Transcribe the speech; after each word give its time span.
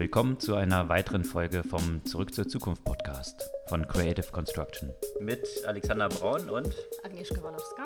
Willkommen 0.00 0.40
zu 0.40 0.54
einer 0.54 0.88
weiteren 0.88 1.24
Folge 1.24 1.62
vom 1.62 2.02
Zurück 2.06 2.32
zur 2.32 2.48
Zukunft 2.48 2.82
Podcast 2.84 3.50
von 3.66 3.86
Creative 3.86 4.32
Construction. 4.32 4.94
Mit 5.20 5.46
Alexander 5.66 6.08
Braun 6.08 6.48
und 6.48 6.74
Agnieszka 7.04 7.36
Walowska. 7.42 7.82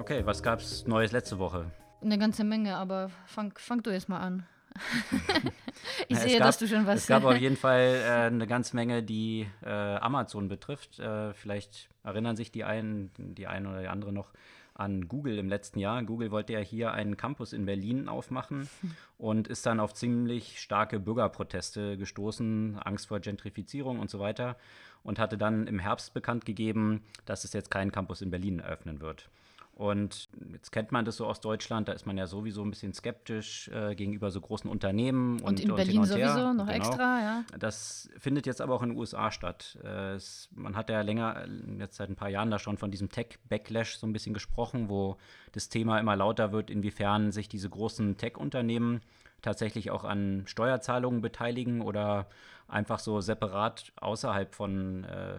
Okay, 0.00 0.24
was 0.24 0.42
gab's 0.42 0.86
Neues 0.86 1.12
letzte 1.12 1.38
Woche? 1.38 1.66
Eine 2.00 2.16
ganze 2.16 2.44
Menge, 2.44 2.74
aber 2.74 3.10
fang, 3.26 3.52
fang 3.58 3.82
du 3.82 3.90
erst 3.90 4.08
mal 4.08 4.20
an. 4.20 4.46
ich 6.08 6.18
sehe, 6.18 6.38
gab- 6.38 6.46
dass 6.46 6.58
du 6.58 6.66
schon 6.66 6.86
was. 6.86 7.00
Es 7.00 7.06
gab 7.06 7.24
auf 7.24 7.36
jeden 7.40 7.56
Fall 7.56 8.00
äh, 8.02 8.26
eine 8.26 8.46
ganze 8.46 8.76
Menge, 8.76 9.02
die 9.02 9.46
äh, 9.64 9.68
Amazon 9.68 10.48
betrifft. 10.48 10.98
Äh, 10.98 11.34
vielleicht 11.34 11.88
erinnern 12.02 12.36
sich 12.36 12.50
die 12.50 12.64
einen, 12.64 13.10
die 13.16 13.46
eine 13.46 13.68
oder 13.68 13.80
die 13.80 13.88
andere 13.88 14.12
noch 14.12 14.32
an 14.74 15.08
Google 15.08 15.38
im 15.38 15.48
letzten 15.48 15.80
Jahr. 15.80 16.02
Google 16.04 16.30
wollte 16.30 16.52
ja 16.52 16.60
hier 16.60 16.92
einen 16.92 17.16
Campus 17.16 17.52
in 17.52 17.66
Berlin 17.66 18.08
aufmachen 18.08 18.68
und 19.18 19.48
ist 19.48 19.66
dann 19.66 19.80
auf 19.80 19.92
ziemlich 19.92 20.60
starke 20.60 21.00
Bürgerproteste 21.00 21.98
gestoßen, 21.98 22.78
Angst 22.78 23.08
vor 23.08 23.18
Gentrifizierung 23.20 23.98
und 23.98 24.08
so 24.08 24.20
weiter 24.20 24.56
und 25.02 25.18
hatte 25.18 25.36
dann 25.36 25.66
im 25.66 25.78
Herbst 25.78 26.14
bekannt 26.14 26.44
gegeben, 26.44 27.02
dass 27.24 27.44
es 27.44 27.52
jetzt 27.52 27.70
keinen 27.70 27.92
Campus 27.92 28.22
in 28.22 28.30
Berlin 28.30 28.60
eröffnen 28.60 29.00
wird. 29.00 29.28
Und 29.78 30.28
jetzt 30.52 30.72
kennt 30.72 30.90
man 30.90 31.04
das 31.04 31.18
so 31.18 31.26
aus 31.26 31.40
Deutschland, 31.40 31.86
da 31.86 31.92
ist 31.92 32.04
man 32.04 32.18
ja 32.18 32.26
sowieso 32.26 32.62
ein 32.62 32.70
bisschen 32.70 32.92
skeptisch 32.92 33.68
äh, 33.68 33.94
gegenüber 33.94 34.32
so 34.32 34.40
großen 34.40 34.68
Unternehmen. 34.68 35.40
und 35.40 35.60
in 35.60 35.66
hin 35.68 35.76
Berlin 35.76 36.00
und 36.00 36.06
sowieso 36.06 36.52
noch 36.52 36.66
Genau. 36.66 36.76
extra, 36.78 37.20
ja. 37.20 37.44
Das 37.56 38.10
findet 38.18 38.46
jetzt 38.46 38.60
aber 38.60 38.74
auch 38.74 38.82
in 38.82 38.88
den 38.88 38.98
USA 38.98 39.30
statt. 39.30 39.78
Äh, 39.84 40.14
es, 40.14 40.48
man 40.52 40.74
hat 40.74 40.90
ja 40.90 41.00
länger, 41.02 41.44
äh, 41.44 41.48
jetzt 41.78 41.94
seit 41.94 42.10
ein 42.10 42.16
paar 42.16 42.28
Jahren 42.28 42.50
da 42.50 42.58
schon 42.58 42.76
von 42.76 42.90
diesem 42.90 43.08
Tech-Backlash 43.08 43.98
so 43.98 44.06
ein 44.08 44.12
bisschen 44.12 44.34
gesprochen, 44.34 44.88
wo 44.88 45.16
das 45.52 45.68
Thema 45.68 46.00
immer 46.00 46.16
lauter 46.16 46.50
wird, 46.50 46.70
inwiefern 46.70 47.30
sich 47.30 47.48
diese 47.48 47.70
großen 47.70 48.16
Tech-Unternehmen 48.16 49.00
tatsächlich 49.42 49.92
auch 49.92 50.02
an 50.02 50.42
Steuerzahlungen 50.48 51.20
beteiligen 51.20 51.82
oder 51.82 52.26
einfach 52.66 52.98
so 52.98 53.20
separat 53.20 53.92
außerhalb 54.00 54.52
von, 54.56 55.04
äh, 55.04 55.38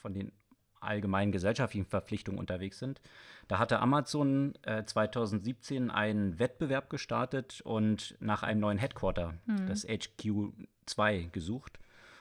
von 0.00 0.14
den 0.14 0.32
allgemeinen 0.84 1.32
gesellschaftlichen 1.32 1.86
Verpflichtungen 1.86 2.38
unterwegs 2.38 2.78
sind. 2.78 3.00
Da 3.48 3.58
hatte 3.58 3.80
Amazon 3.80 4.54
äh, 4.62 4.84
2017 4.84 5.90
einen 5.90 6.38
Wettbewerb 6.38 6.90
gestartet 6.90 7.60
und 7.62 8.16
nach 8.20 8.42
einem 8.42 8.60
neuen 8.60 8.78
Headquarter, 8.78 9.34
das 9.66 9.86
HQ2, 9.86 11.30
gesucht. 11.30 11.78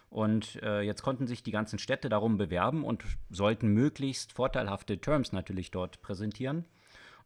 Und 0.09 0.61
äh, 0.61 0.81
jetzt 0.81 1.02
konnten 1.02 1.25
sich 1.25 1.42
die 1.42 1.52
ganzen 1.52 1.80
Städte 1.80 2.08
darum 2.08 2.38
bewerben 2.38 2.83
und 2.83 3.03
sollten 3.31 3.70
möglichst 3.70 4.31
vorteilhafte 4.31 5.00
Terms 5.00 5.31
natürlich 5.31 5.72
dort 5.72 6.02
präsentieren. 6.03 6.66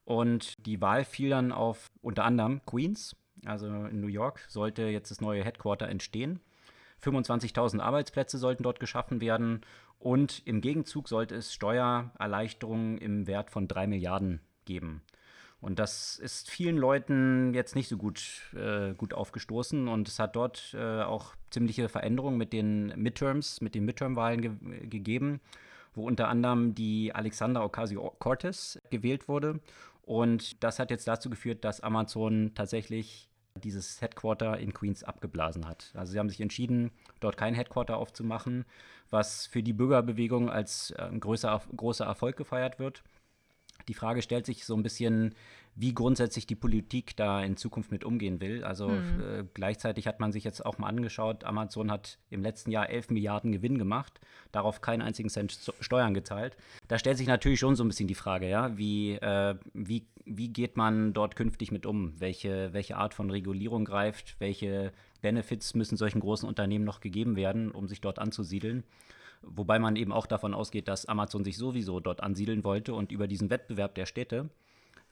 Und 0.06 0.66
die 0.66 0.80
Wahl 0.80 1.04
fiel 1.04 1.32
dann 1.32 1.52
auf 1.52 1.92
unter 2.02 2.24
anderem 2.24 2.62
Queens, 2.66 3.18
also 3.46 3.68
in 3.68 4.00
New 4.00 4.08
York, 4.08 4.46
sollte 4.48 4.84
jetzt 4.84 5.12
das 5.12 5.20
neue 5.20 5.44
Headquarter 5.44 5.90
entstehen. 5.90 6.40
25.000 7.04 7.80
Arbeitsplätze 7.80 8.38
sollten 8.38 8.64
dort 8.64 8.80
geschaffen 8.80 9.22
werden 9.22 9.62
und 10.00 10.42
im 10.46 10.62
Gegenzug 10.62 11.08
sollte 11.08 11.36
es 11.36 11.54
Steuererleichterungen 11.54 12.98
im 12.98 13.28
Wert 13.28 13.52
von 13.52 13.68
3 13.68 13.88
Milliarden 13.88 14.42
geben. 14.66 15.02
Und 15.60 15.80
das 15.80 16.20
ist 16.20 16.50
vielen 16.50 16.78
Leuten 16.78 17.54
jetzt 17.56 17.76
nicht 17.76 17.88
so 17.88 17.98
gut, 17.98 18.52
äh, 18.56 18.94
gut 18.94 19.14
aufgestoßen 19.14 19.88
und 19.88 20.08
es 20.08 20.20
hat 20.20 20.36
dort 20.36 20.76
äh, 20.78 21.02
auch 21.02 21.34
ziemliche 21.50 21.90
Veränderungen 21.90 22.38
mit 22.38 22.54
den 22.54 22.94
Midterms, 22.96 23.62
mit 23.62 23.74
den 23.74 23.86
Midterm-Wahlen 23.86 24.42
ge 24.42 24.88
gegeben, 24.88 25.42
wo 25.96 26.06
unter 26.06 26.28
anderem 26.28 26.76
die 26.76 27.14
Alexandra 27.16 27.64
Ocasio-Cortez 27.64 28.80
gewählt 28.92 29.28
wurde. 29.28 29.60
Und 30.04 30.64
das 30.64 30.78
hat 30.78 30.92
jetzt 30.92 31.08
dazu 31.08 31.30
geführt, 31.30 31.66
dass 31.66 31.82
Amazon 31.82 32.52
tatsächlich 32.54 33.30
dieses 33.58 34.02
Headquarter 34.02 34.58
in 34.58 34.74
Queens 34.74 35.04
abgeblasen 35.04 35.68
hat. 35.68 35.92
Also 35.96 36.14
sie 36.14 36.20
haben 36.20 36.30
sich 36.30 36.42
entschieden, 36.42 36.92
dort 37.20 37.38
kein 37.38 37.54
Headquarter 37.54 37.98
aufzumachen, 37.98 38.66
was 39.10 39.48
für 39.48 39.64
die 39.64 39.74
Bürgerbewegung 39.74 40.50
als 40.50 40.92
äh, 40.92 41.04
ein 41.04 41.20
größer, 41.20 41.62
großer 41.76 42.06
Erfolg 42.06 42.38
gefeiert 42.38 42.80
wird. 42.80 43.04
Die 43.88 43.94
Frage 43.94 44.22
stellt 44.22 44.46
sich 44.46 44.66
so 44.66 44.76
ein 44.76 44.84
bisschen, 44.84 45.34
wie 45.76 45.94
grundsätzlich 45.94 46.48
die 46.48 46.56
Politik 46.56 47.16
da 47.16 47.42
in 47.44 47.56
Zukunft 47.56 47.92
mit 47.92 48.04
umgehen 48.04 48.42
will. 48.42 48.64
Also 48.64 48.90
äh, 48.90 49.46
gleichzeitig 49.54 50.08
hat 50.08 50.20
man 50.20 50.32
sich 50.32 50.44
jetzt 50.44 50.66
auch 50.66 50.78
mal 50.78 50.88
angeschaut, 50.88 51.44
Amazon 51.44 51.92
hat 51.92 52.18
im 52.30 52.42
letzten 52.42 52.72
Jahr 52.72 52.90
11 52.90 53.12
Milliarden 53.12 53.52
Gewinn 53.52 53.78
gemacht, 53.78 54.20
darauf 54.52 54.82
keinen 54.82 55.02
einzigen 55.02 55.30
Cent 55.30 55.58
Steuern 55.80 56.14
gezahlt. 56.14 56.58
Da 56.88 56.98
stellt 56.98 57.18
sich 57.18 57.28
natürlich 57.28 57.60
schon 57.60 57.76
so 57.76 57.84
ein 57.84 57.88
bisschen 57.88 58.08
die 58.08 58.16
Frage, 58.16 58.50
ja, 58.50 58.76
wie, 58.78 59.14
äh, 59.14 59.56
wie, 59.74 60.08
wie 60.26 60.50
geht 60.50 60.76
man 60.78 61.14
dort 61.14 61.36
künftig 61.36 61.72
mit 61.72 61.86
um? 61.86 62.20
Welche, 62.20 62.74
welche 62.74 62.98
Art 62.98 63.14
von 63.14 63.30
Regulierung 63.30 63.86
greift? 63.86 64.36
Welche 64.40 64.92
Benefits 65.22 65.76
müssen 65.76 65.96
solchen 65.96 66.20
großen 66.20 66.48
Unternehmen 66.50 66.86
noch 66.86 67.00
gegeben 67.00 67.36
werden, 67.36 67.72
um 67.72 67.88
sich 67.88 68.02
dort 68.02 68.20
anzusiedeln? 68.20 68.84
Wobei 69.42 69.80
man 69.80 69.96
eben 69.96 70.12
auch 70.12 70.26
davon 70.26 70.54
ausgeht, 70.54 70.88
dass 70.88 71.06
Amazon 71.06 71.44
sich 71.44 71.58
sowieso 71.58 72.00
dort 72.00 72.22
ansiedeln 72.22 72.64
wollte 72.64 72.94
und 72.94 73.12
über 73.12 73.28
diesen 73.28 73.50
Wettbewerb 73.50 73.96
der 73.96 74.06
Städte 74.06 74.50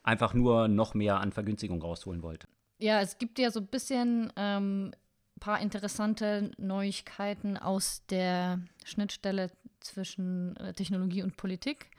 einfach 0.04 0.34
nur 0.34 0.68
noch 0.68 0.94
mehr 0.94 1.20
an 1.20 1.32
Vergünstigung 1.32 1.82
rausholen 1.82 2.22
wollte. 2.22 2.48
Ja, 2.78 3.02
es 3.02 3.18
gibt 3.18 3.40
ja 3.40 3.52
so 3.52 3.60
ein 3.60 3.68
bisschen 3.68 4.32
ein 4.36 4.96
paar 5.40 5.60
interessante 5.60 6.52
Neuigkeiten 6.58 7.58
aus 7.58 8.06
der 8.10 8.60
Schnittstelle 8.84 9.52
zwischen 9.80 10.56
äh, 10.58 10.74
Technologie 10.74 11.24
und 11.24 11.38
Politik. 11.38 11.92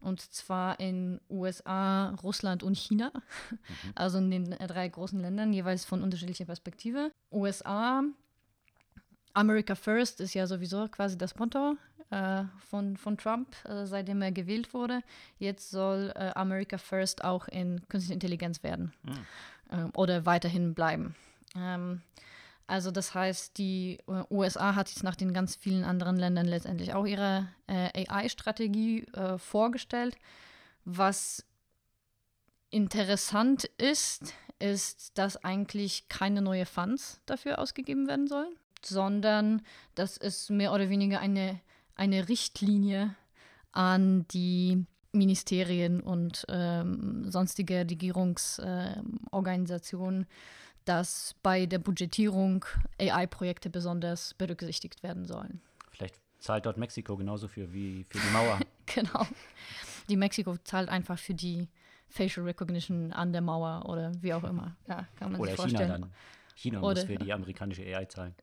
Und 0.00 0.20
zwar 0.20 0.78
in 0.80 1.20
USA, 1.30 2.10
Russland 2.22 2.62
und 2.62 2.76
China. 2.76 3.12
Also 3.94 4.18
in 4.18 4.30
den 4.30 4.52
äh, 4.52 4.66
drei 4.66 4.88
großen 4.88 5.20
Ländern, 5.20 5.52
jeweils 5.52 5.84
von 5.84 6.02
unterschiedlicher 6.02 6.44
Perspektive. 6.44 7.10
USA, 7.32 8.02
America 9.34 9.74
First 9.74 10.20
ist 10.20 10.34
ja 10.34 10.46
sowieso 10.46 10.88
quasi 10.88 11.18
das 11.18 11.36
Motto 11.36 11.76
äh, 12.10 12.44
von, 12.70 12.96
von 12.96 13.18
Trump, 13.18 13.54
äh, 13.64 13.84
seitdem 13.84 14.22
er 14.22 14.32
gewählt 14.32 14.72
wurde. 14.72 15.02
Jetzt 15.38 15.70
soll 15.70 16.12
äh, 16.14 16.30
America 16.34 16.78
First 16.78 17.24
auch 17.24 17.48
in 17.48 17.86
künstliche 17.88 18.14
Intelligenz 18.14 18.62
werden 18.62 18.92
ähm, 19.70 19.90
oder 19.94 20.24
weiterhin 20.24 20.74
bleiben. 20.74 21.14
Ähm, 21.56 22.00
also 22.66 22.90
das 22.90 23.14
heißt, 23.14 23.58
die 23.58 23.98
äh, 24.06 24.22
USA 24.30 24.74
hat 24.74 24.88
jetzt 24.88 25.02
nach 25.02 25.16
den 25.16 25.34
ganz 25.34 25.56
vielen 25.56 25.84
anderen 25.84 26.16
Ländern 26.16 26.46
letztendlich 26.46 26.94
auch 26.94 27.04
ihre 27.04 27.48
äh, 27.66 28.06
AI-Strategie 28.08 29.04
äh, 29.12 29.36
vorgestellt. 29.36 30.16
Was 30.84 31.44
interessant 32.70 33.64
ist, 33.76 34.34
ist, 34.58 35.18
dass 35.18 35.42
eigentlich 35.44 36.08
keine 36.08 36.40
neue 36.40 36.66
Funds 36.66 37.20
dafür 37.26 37.58
ausgegeben 37.58 38.08
werden 38.08 38.28
sollen, 38.28 38.54
sondern 38.86 39.62
dass 39.94 40.16
es 40.18 40.50
mehr 40.50 40.72
oder 40.72 40.88
weniger 40.90 41.20
eine, 41.20 41.60
eine 41.96 42.28
Richtlinie 42.28 43.14
an 43.72 44.26
die 44.28 44.84
Ministerien 45.12 46.00
und 46.00 46.44
ähm, 46.48 47.30
sonstige 47.30 47.86
Regierungsorganisationen, 47.88 50.26
dass 50.84 51.34
bei 51.42 51.66
der 51.66 51.78
Budgetierung 51.78 52.64
AI-Projekte 53.00 53.70
besonders 53.70 54.34
berücksichtigt 54.34 55.02
werden 55.02 55.24
sollen. 55.24 55.60
Vielleicht 55.90 56.20
zahlt 56.40 56.66
dort 56.66 56.76
Mexiko 56.76 57.16
genauso 57.16 57.48
viel 57.48 57.72
wie 57.72 58.04
für 58.04 58.18
die 58.18 58.30
Mauer. 58.32 58.58
Genau. 58.94 59.26
Die 60.10 60.16
Mexiko 60.16 60.58
zahlt 60.58 60.90
einfach 60.90 61.18
für 61.18 61.32
die 61.32 61.68
Facial 62.10 62.44
Recognition 62.44 63.14
an 63.14 63.32
der 63.32 63.40
Mauer 63.40 63.88
oder 63.88 64.12
wie 64.20 64.34
auch 64.34 64.44
immer. 64.44 64.76
Ja, 64.86 65.08
kann 65.18 65.32
man 65.32 65.40
Oder 65.40 65.52
sich 65.52 65.60
China 65.60 65.78
vorstellen. 65.78 66.02
dann. 66.02 66.12
China 66.54 66.82
Oder- 66.82 67.00
muss 67.00 67.04
für 67.04 67.16
die 67.16 67.32
amerikanische 67.32 67.82
AI 67.82 68.04
zahlen. 68.04 68.34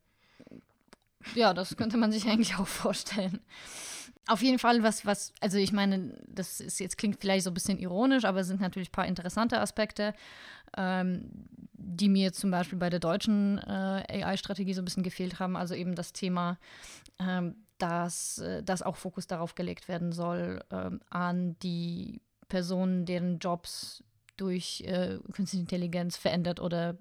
Ja, 1.36 1.54
das 1.54 1.78
könnte 1.78 1.98
man 1.98 2.12
sich 2.12 2.28
eigentlich 2.30 2.56
auch 2.58 2.68
vorstellen. 2.68 3.40
Auf 4.28 4.42
jeden 4.42 4.60
Fall, 4.60 4.84
was, 4.84 5.06
was, 5.06 5.34
also 5.42 5.58
ich 5.58 5.72
meine, 5.72 6.14
das 6.28 6.60
ist 6.62 6.80
jetzt 6.80 6.98
klingt 6.98 7.20
vielleicht 7.20 7.44
so 7.44 7.50
ein 7.50 7.56
bisschen 7.56 7.80
ironisch, 7.80 8.24
aber 8.24 8.42
es 8.42 8.48
sind 8.48 8.62
natürlich 8.62 8.90
ein 8.90 8.94
paar 8.94 9.08
interessante 9.08 9.60
Aspekte, 9.60 10.14
ähm, 10.78 11.26
die 11.74 12.08
mir 12.08 12.32
zum 12.32 12.52
Beispiel 12.52 12.78
bei 12.78 12.90
der 12.90 13.00
deutschen 13.00 13.58
äh, 13.58 14.24
AI-Strategie 14.24 14.74
so 14.74 14.82
ein 14.82 14.86
bisschen 14.86 15.04
gefehlt 15.04 15.40
haben. 15.40 15.58
Also 15.58 15.74
eben 15.74 15.96
das 15.96 16.14
Thema, 16.14 16.60
ähm, 17.20 17.56
dass, 17.80 18.38
äh, 18.38 18.62
dass 18.62 18.84
auch 18.84 18.96
Fokus 18.96 19.26
darauf 19.26 19.56
gelegt 19.56 19.88
werden 19.88 20.12
soll, 20.12 20.64
ähm, 20.72 21.02
an 21.10 21.58
die 21.60 22.22
Personen, 22.48 23.06
deren 23.06 23.40
Jobs 23.40 24.04
durch 24.38 24.82
äh, 24.86 25.18
künstliche 25.34 25.62
Intelligenz 25.62 26.16
verändert 26.16 26.60
oder 26.60 26.96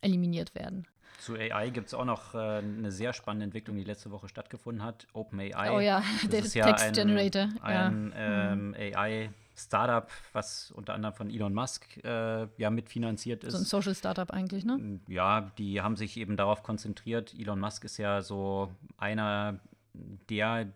eliminiert 0.00 0.54
werden. 0.54 0.86
Zu 1.22 1.36
AI 1.36 1.70
gibt 1.70 1.86
es 1.86 1.94
auch 1.94 2.04
noch 2.04 2.34
äh, 2.34 2.38
eine 2.38 2.90
sehr 2.90 3.12
spannende 3.12 3.44
Entwicklung, 3.44 3.76
die 3.76 3.84
letzte 3.84 4.10
Woche 4.10 4.28
stattgefunden 4.28 4.82
hat. 4.82 5.06
OpenAI. 5.12 5.70
Oh 5.70 5.78
ja, 5.78 6.02
Das 6.22 6.30
der 6.30 6.40
ist 6.40 6.54
ja 6.54 6.66
Text 6.66 6.84
ein, 6.86 6.92
Generator. 6.94 7.48
ja. 7.62 7.86
Ein 7.86 8.12
ähm, 8.16 8.74
AI-Startup, 8.76 10.10
was 10.32 10.72
unter 10.72 10.94
anderem 10.94 11.14
von 11.14 11.30
Elon 11.30 11.54
Musk 11.54 11.96
äh, 12.04 12.48
ja 12.56 12.70
mitfinanziert 12.70 13.44
ist. 13.44 13.52
So 13.52 13.58
ein 13.58 13.64
Social 13.64 13.94
Startup 13.94 14.32
eigentlich, 14.32 14.64
ne? 14.64 14.98
Ja, 15.06 15.52
die 15.58 15.80
haben 15.80 15.94
sich 15.94 16.16
eben 16.16 16.36
darauf 16.36 16.64
konzentriert. 16.64 17.32
Elon 17.38 17.60
Musk 17.60 17.84
ist 17.84 17.98
ja 17.98 18.20
so 18.20 18.72
einer 18.98 19.60
der 20.28 20.72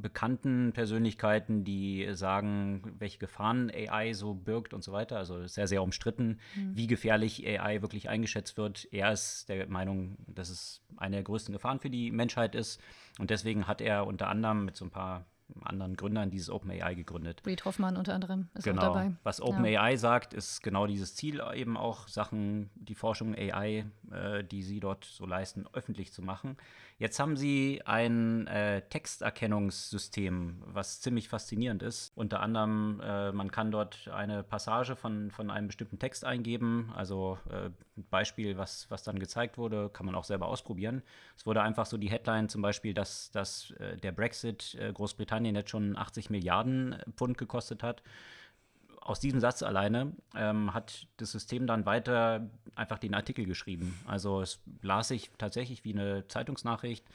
bekannten 0.00 0.72
Persönlichkeiten, 0.72 1.64
die 1.64 2.08
sagen, 2.12 2.94
welche 2.98 3.18
Gefahren 3.18 3.70
AI 3.70 4.12
so 4.12 4.32
birgt 4.32 4.72
und 4.72 4.82
so 4.82 4.92
weiter. 4.92 5.18
Also 5.18 5.46
sehr, 5.46 5.66
sehr 5.66 5.82
umstritten, 5.82 6.38
mhm. 6.54 6.76
wie 6.76 6.86
gefährlich 6.86 7.44
AI 7.46 7.82
wirklich 7.82 8.08
eingeschätzt 8.08 8.56
wird. 8.56 8.88
Er 8.92 9.12
ist 9.12 9.48
der 9.48 9.68
Meinung, 9.68 10.16
dass 10.26 10.50
es 10.50 10.80
eine 10.96 11.16
der 11.16 11.24
größten 11.24 11.52
Gefahren 11.52 11.80
für 11.80 11.90
die 11.90 12.12
Menschheit 12.12 12.54
ist. 12.54 12.80
Und 13.18 13.30
deswegen 13.30 13.66
hat 13.66 13.80
er 13.80 14.06
unter 14.06 14.28
anderem 14.28 14.64
mit 14.64 14.76
so 14.76 14.84
ein 14.84 14.90
paar 14.90 15.26
anderen 15.62 15.96
Gründern 15.96 16.30
dieses 16.30 16.50
OpenAI 16.50 16.94
gegründet. 16.94 17.42
Reed 17.46 17.64
Hoffmann 17.64 17.96
unter 17.96 18.14
anderem 18.14 18.48
ist 18.54 18.64
genau. 18.64 18.82
auch 18.82 18.94
dabei. 18.94 19.12
Was 19.22 19.40
OpenAI 19.40 19.92
ja. 19.92 19.96
sagt, 19.96 20.34
ist 20.34 20.62
genau 20.62 20.86
dieses 20.86 21.14
Ziel, 21.14 21.42
eben 21.54 21.76
auch 21.76 22.08
Sachen, 22.08 22.70
die 22.74 22.94
Forschung 22.94 23.34
AI, 23.34 23.86
äh, 24.10 24.44
die 24.44 24.62
sie 24.62 24.80
dort 24.80 25.04
so 25.04 25.26
leisten, 25.26 25.66
öffentlich 25.72 26.12
zu 26.12 26.22
machen. 26.22 26.56
Jetzt 27.00 27.20
haben 27.20 27.36
sie 27.36 27.80
ein 27.84 28.48
äh, 28.48 28.82
Texterkennungssystem, 28.82 30.56
was 30.66 31.00
ziemlich 31.00 31.28
faszinierend 31.28 31.80
ist. 31.80 32.10
Unter 32.16 32.40
anderem, 32.40 33.00
äh, 33.00 33.30
man 33.30 33.52
kann 33.52 33.70
dort 33.70 34.08
eine 34.08 34.42
Passage 34.42 34.96
von, 34.96 35.30
von 35.30 35.48
einem 35.48 35.68
bestimmten 35.68 36.00
Text 36.00 36.24
eingeben. 36.24 36.92
Also 36.96 37.38
äh, 37.50 37.70
Beispiel, 38.10 38.58
was, 38.58 38.90
was 38.90 39.04
dann 39.04 39.20
gezeigt 39.20 39.58
wurde, 39.58 39.90
kann 39.90 40.06
man 40.06 40.16
auch 40.16 40.24
selber 40.24 40.48
ausprobieren. 40.48 41.02
Es 41.36 41.46
wurde 41.46 41.62
einfach 41.62 41.86
so 41.86 41.98
die 41.98 42.10
Headline 42.10 42.48
zum 42.48 42.62
Beispiel, 42.62 42.94
dass, 42.94 43.30
dass 43.30 43.70
äh, 43.78 43.96
der 43.96 44.10
Brexit 44.10 44.74
äh, 44.80 44.92
Großbritannien 44.92 45.54
jetzt 45.54 45.70
schon 45.70 45.96
80 45.96 46.30
Milliarden 46.30 46.96
Pfund 47.14 47.38
gekostet 47.38 47.84
hat 47.84 48.02
aus 49.08 49.20
diesem 49.20 49.40
Satz 49.40 49.62
alleine 49.62 50.12
ähm, 50.36 50.74
hat 50.74 51.06
das 51.16 51.32
System 51.32 51.66
dann 51.66 51.86
weiter 51.86 52.50
einfach 52.74 52.98
den 52.98 53.14
Artikel 53.14 53.46
geschrieben. 53.46 53.98
Also 54.06 54.42
es 54.42 54.60
las 54.82 55.08
sich 55.08 55.30
tatsächlich 55.38 55.82
wie 55.84 55.94
eine 55.94 56.28
Zeitungsnachricht. 56.28 57.06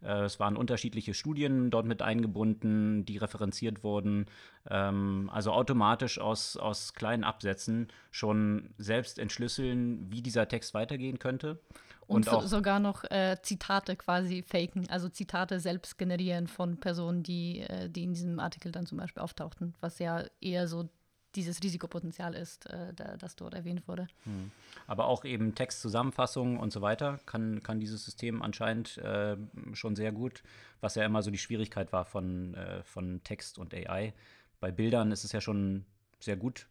Äh, 0.00 0.22
es 0.22 0.38
waren 0.38 0.56
unterschiedliche 0.56 1.12
Studien 1.12 1.72
dort 1.72 1.86
mit 1.86 2.02
eingebunden, 2.02 3.04
die 3.04 3.18
referenziert 3.18 3.82
wurden. 3.82 4.26
Ähm, 4.68 5.28
also 5.32 5.50
automatisch 5.50 6.20
aus, 6.20 6.56
aus 6.56 6.94
kleinen 6.94 7.24
Absätzen 7.24 7.88
schon 8.12 8.70
selbst 8.78 9.18
entschlüsseln, 9.18 10.08
wie 10.08 10.22
dieser 10.22 10.46
Text 10.46 10.72
weitergehen 10.72 11.18
könnte. 11.18 11.58
Und, 12.06 12.28
und 12.28 12.42
so, 12.42 12.46
sogar 12.46 12.78
noch 12.78 13.02
äh, 13.10 13.38
Zitate 13.42 13.96
quasi 13.96 14.42
faken, 14.42 14.88
also 14.88 15.08
Zitate 15.08 15.58
selbst 15.58 15.98
generieren 15.98 16.46
von 16.46 16.78
Personen, 16.78 17.24
die, 17.24 17.60
äh, 17.60 17.88
die 17.88 18.04
in 18.04 18.14
diesem 18.14 18.38
Artikel 18.38 18.70
dann 18.70 18.86
zum 18.86 18.98
Beispiel 18.98 19.22
auftauchten, 19.22 19.74
was 19.80 19.98
ja 19.98 20.24
eher 20.40 20.68
so 20.68 20.88
dieses 21.34 21.62
Risikopotenzial 21.62 22.34
ist, 22.34 22.66
äh, 22.66 22.92
da, 22.94 23.16
das 23.16 23.36
dort 23.36 23.54
erwähnt 23.54 23.86
wurde. 23.86 24.08
Hm. 24.24 24.50
Aber 24.86 25.06
auch 25.06 25.24
eben 25.24 25.54
Textzusammenfassungen 25.54 26.58
und 26.58 26.72
so 26.72 26.82
weiter 26.82 27.20
kann, 27.26 27.62
kann 27.62 27.80
dieses 27.80 28.04
System 28.04 28.42
anscheinend 28.42 28.98
äh, 28.98 29.36
schon 29.72 29.96
sehr 29.96 30.12
gut, 30.12 30.42
was 30.80 30.94
ja 30.94 31.04
immer 31.04 31.22
so 31.22 31.30
die 31.30 31.38
Schwierigkeit 31.38 31.92
war 31.92 32.04
von, 32.04 32.54
äh, 32.54 32.82
von 32.82 33.22
Text 33.22 33.58
und 33.58 33.74
AI. 33.74 34.12
Bei 34.60 34.70
Bildern 34.70 35.12
ist 35.12 35.24
es 35.24 35.32
ja 35.32 35.40
schon 35.40 35.84
sehr 36.18 36.36
gut 36.36 36.66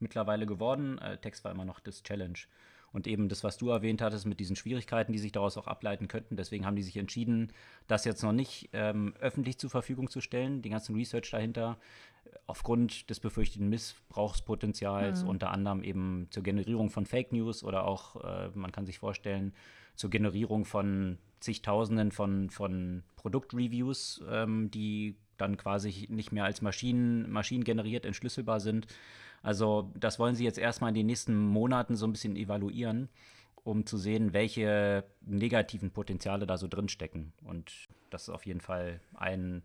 mittlerweile 0.00 0.46
geworden. 0.46 0.98
Äh, 0.98 1.18
Text 1.18 1.44
war 1.44 1.52
immer 1.52 1.64
noch 1.64 1.80
das 1.80 2.02
Challenge. 2.02 2.38
Und 2.92 3.06
eben 3.06 3.28
das, 3.28 3.44
was 3.44 3.58
du 3.58 3.68
erwähnt 3.68 4.00
hattest, 4.00 4.26
mit 4.26 4.40
diesen 4.40 4.56
Schwierigkeiten, 4.56 5.12
die 5.12 5.18
sich 5.18 5.32
daraus 5.32 5.56
auch 5.58 5.66
ableiten 5.66 6.08
könnten. 6.08 6.36
Deswegen 6.36 6.64
haben 6.64 6.76
die 6.76 6.82
sich 6.82 6.96
entschieden, 6.96 7.52
das 7.86 8.04
jetzt 8.04 8.22
noch 8.22 8.32
nicht 8.32 8.70
ähm, 8.72 9.14
öffentlich 9.20 9.58
zur 9.58 9.70
Verfügung 9.70 10.08
zu 10.08 10.20
stellen, 10.20 10.62
den 10.62 10.72
ganzen 10.72 10.94
Research 10.94 11.30
dahinter, 11.30 11.76
aufgrund 12.46 13.10
des 13.10 13.20
befürchteten 13.20 13.68
Missbrauchspotenzials, 13.68 15.22
mhm. 15.22 15.28
unter 15.28 15.50
anderem 15.50 15.82
eben 15.82 16.28
zur 16.30 16.42
Generierung 16.42 16.90
von 16.90 17.06
Fake 17.06 17.32
News 17.32 17.62
oder 17.62 17.84
auch, 17.84 18.24
äh, 18.24 18.50
man 18.54 18.72
kann 18.72 18.86
sich 18.86 18.98
vorstellen, 18.98 19.52
zur 19.94 20.10
Generierung 20.10 20.64
von 20.64 21.18
zigtausenden 21.40 22.12
von, 22.12 22.50
von 22.50 23.02
Produktreviews, 23.16 24.22
ähm, 24.30 24.70
die 24.70 25.16
dann 25.36 25.56
quasi 25.56 26.06
nicht 26.10 26.32
mehr 26.32 26.44
als 26.44 26.62
Maschinen, 26.62 27.30
maschinengeneriert 27.30 28.04
entschlüsselbar 28.04 28.60
sind. 28.60 28.86
Also 29.42 29.92
das 29.94 30.18
wollen 30.18 30.34
sie 30.34 30.44
jetzt 30.44 30.58
erstmal 30.58 30.90
in 30.90 30.94
den 30.94 31.06
nächsten 31.06 31.36
Monaten 31.36 31.96
so 31.96 32.06
ein 32.06 32.12
bisschen 32.12 32.36
evaluieren, 32.36 33.08
um 33.64 33.86
zu 33.86 33.96
sehen, 33.96 34.32
welche 34.32 35.04
negativen 35.20 35.90
Potenziale 35.90 36.46
da 36.46 36.56
so 36.56 36.68
drin 36.68 36.88
stecken. 36.88 37.32
Und 37.44 37.88
das 38.10 38.22
ist 38.22 38.28
auf 38.30 38.46
jeden 38.46 38.60
Fall 38.60 39.00
ein, 39.14 39.62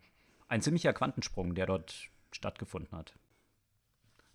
ein 0.48 0.62
ziemlicher 0.62 0.94
Quantensprung, 0.94 1.56
der 1.56 1.66
dort 1.66 2.10
stattgefunden 2.32 2.98
hat. 2.98 3.14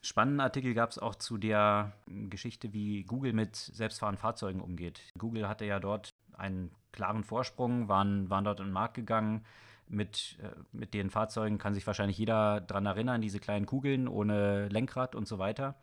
Spannenden 0.00 0.40
Artikel 0.40 0.74
gab 0.74 0.90
es 0.90 0.98
auch 0.98 1.16
zu 1.16 1.38
der 1.38 1.92
Geschichte, 2.06 2.72
wie 2.72 3.02
Google 3.02 3.32
mit 3.32 3.56
selbstfahrenden 3.56 4.20
Fahrzeugen 4.20 4.60
umgeht. 4.60 5.00
Google 5.18 5.48
hatte 5.48 5.64
ja 5.64 5.80
dort 5.80 6.14
einen 6.34 6.70
klaren 6.92 7.24
Vorsprung, 7.24 7.88
waren, 7.88 8.30
waren 8.30 8.44
dort 8.44 8.60
in 8.60 8.66
den 8.66 8.72
Markt 8.72 8.94
gegangen. 8.94 9.44
Mit, 9.88 10.38
äh, 10.42 10.50
mit 10.72 10.94
den 10.94 11.10
Fahrzeugen 11.10 11.58
kann 11.58 11.74
sich 11.74 11.86
wahrscheinlich 11.86 12.18
jeder 12.18 12.60
daran 12.60 12.86
erinnern, 12.86 13.20
diese 13.20 13.40
kleinen 13.40 13.66
Kugeln 13.66 14.08
ohne 14.08 14.68
Lenkrad 14.68 15.14
und 15.14 15.26
so 15.26 15.38
weiter. 15.38 15.76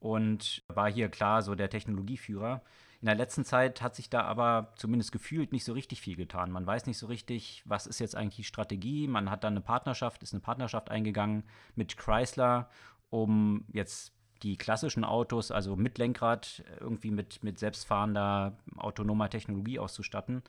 Und 0.00 0.62
war 0.68 0.90
hier 0.90 1.08
klar 1.08 1.42
so 1.42 1.54
der 1.54 1.70
Technologieführer. 1.70 2.62
In 3.00 3.06
der 3.06 3.14
letzten 3.14 3.44
Zeit 3.44 3.80
hat 3.80 3.94
sich 3.94 4.10
da 4.10 4.22
aber 4.22 4.72
zumindest 4.76 5.12
gefühlt 5.12 5.52
nicht 5.52 5.64
so 5.64 5.72
richtig 5.72 6.00
viel 6.00 6.16
getan. 6.16 6.50
Man 6.50 6.66
weiß 6.66 6.86
nicht 6.86 6.98
so 6.98 7.06
richtig, 7.06 7.62
was 7.64 7.86
ist 7.86 8.00
jetzt 8.00 8.16
eigentlich 8.16 8.36
die 8.36 8.44
Strategie. 8.44 9.06
Man 9.06 9.30
hat 9.30 9.44
dann 9.44 9.52
eine 9.52 9.60
Partnerschaft, 9.60 10.22
ist 10.22 10.32
eine 10.32 10.40
Partnerschaft 10.40 10.90
eingegangen 10.90 11.44
mit 11.76 11.96
Chrysler, 11.96 12.68
um 13.10 13.64
jetzt 13.72 14.12
die 14.42 14.56
klassischen 14.56 15.04
Autos, 15.04 15.50
also 15.50 15.76
mit 15.76 15.98
Lenkrad, 15.98 16.64
irgendwie 16.80 17.10
mit, 17.10 17.42
mit 17.42 17.58
selbstfahrender 17.58 18.56
autonomer 18.76 19.30
Technologie 19.30 19.78
auszustatten. 19.78 20.42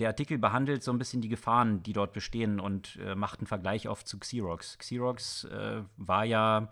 Der 0.00 0.08
Artikel 0.08 0.38
behandelt 0.38 0.82
so 0.82 0.90
ein 0.92 0.98
bisschen 0.98 1.20
die 1.22 1.28
Gefahren, 1.28 1.82
die 1.82 1.92
dort 1.92 2.12
bestehen 2.12 2.58
und 2.58 2.96
äh, 2.96 3.14
macht 3.14 3.40
einen 3.40 3.46
Vergleich 3.46 3.88
oft 3.88 4.08
zu 4.08 4.18
Xerox. 4.18 4.78
Xerox 4.78 5.44
äh, 5.44 5.82
war 5.96 6.24
ja 6.24 6.68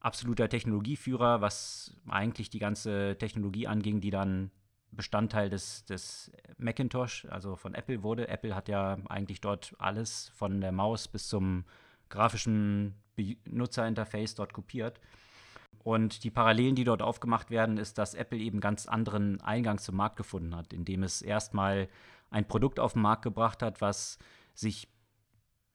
absoluter 0.00 0.48
Technologieführer, 0.48 1.40
was 1.40 1.96
eigentlich 2.08 2.50
die 2.50 2.58
ganze 2.58 3.16
Technologie 3.18 3.68
anging, 3.68 4.00
die 4.00 4.10
dann 4.10 4.50
Bestandteil 4.90 5.50
des, 5.50 5.84
des 5.84 6.32
Macintosh, 6.58 7.26
also 7.30 7.56
von 7.56 7.74
Apple 7.74 8.02
wurde. 8.02 8.28
Apple 8.28 8.54
hat 8.54 8.68
ja 8.68 8.98
eigentlich 9.08 9.40
dort 9.40 9.74
alles 9.78 10.30
von 10.34 10.60
der 10.60 10.72
Maus 10.72 11.08
bis 11.08 11.28
zum 11.28 11.64
grafischen 12.08 12.94
Benutzerinterface 13.16 14.34
dort 14.34 14.52
kopiert. 14.52 15.00
Und 15.82 16.24
die 16.24 16.30
Parallelen, 16.30 16.74
die 16.74 16.84
dort 16.84 17.02
aufgemacht 17.02 17.50
werden, 17.50 17.76
ist, 17.76 17.98
dass 17.98 18.14
Apple 18.14 18.38
eben 18.38 18.60
ganz 18.60 18.86
anderen 18.86 19.40
Eingang 19.42 19.78
zum 19.78 19.96
Markt 19.96 20.16
gefunden 20.16 20.56
hat, 20.56 20.72
indem 20.72 21.02
es 21.02 21.20
erstmal 21.20 21.88
ein 22.34 22.48
Produkt 22.48 22.80
auf 22.80 22.94
den 22.94 23.02
Markt 23.02 23.22
gebracht 23.22 23.62
hat, 23.62 23.80
was 23.80 24.18
sich 24.54 24.88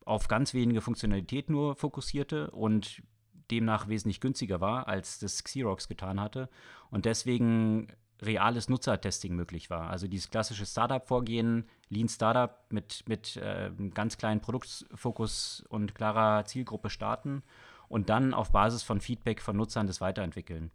auf 0.05 0.27
ganz 0.27 0.53
wenige 0.53 0.81
Funktionalität 0.81 1.49
nur 1.49 1.75
fokussierte 1.75 2.51
und 2.51 3.01
demnach 3.49 3.87
wesentlich 3.87 4.19
günstiger 4.19 4.59
war, 4.59 4.87
als 4.87 5.19
das 5.19 5.43
Xerox 5.43 5.87
getan 5.87 6.19
hatte 6.19 6.49
und 6.91 7.05
deswegen 7.05 7.87
reales 8.21 8.67
Nutzertesting 8.67 9.33
möglich 9.33 9.69
war. 9.69 9.89
Also 9.89 10.07
dieses 10.07 10.29
klassische 10.29 10.65
Startup-Vorgehen, 10.65 11.65
Lean 11.87 12.09
Startup 12.09 12.57
mit, 12.69 13.07
mit 13.07 13.37
äh, 13.37 13.71
ganz 13.93 14.17
kleinen 14.17 14.41
Produktfokus 14.41 15.63
und 15.69 15.95
klarer 15.95 16.43
Zielgruppe 16.43 16.89
starten 16.89 17.41
und 17.87 18.09
dann 18.09 18.33
auf 18.33 18.51
Basis 18.51 18.83
von 18.83 18.99
Feedback 18.99 19.41
von 19.41 19.55
Nutzern 19.55 19.87
das 19.87 20.01
weiterentwickeln. 20.01 20.71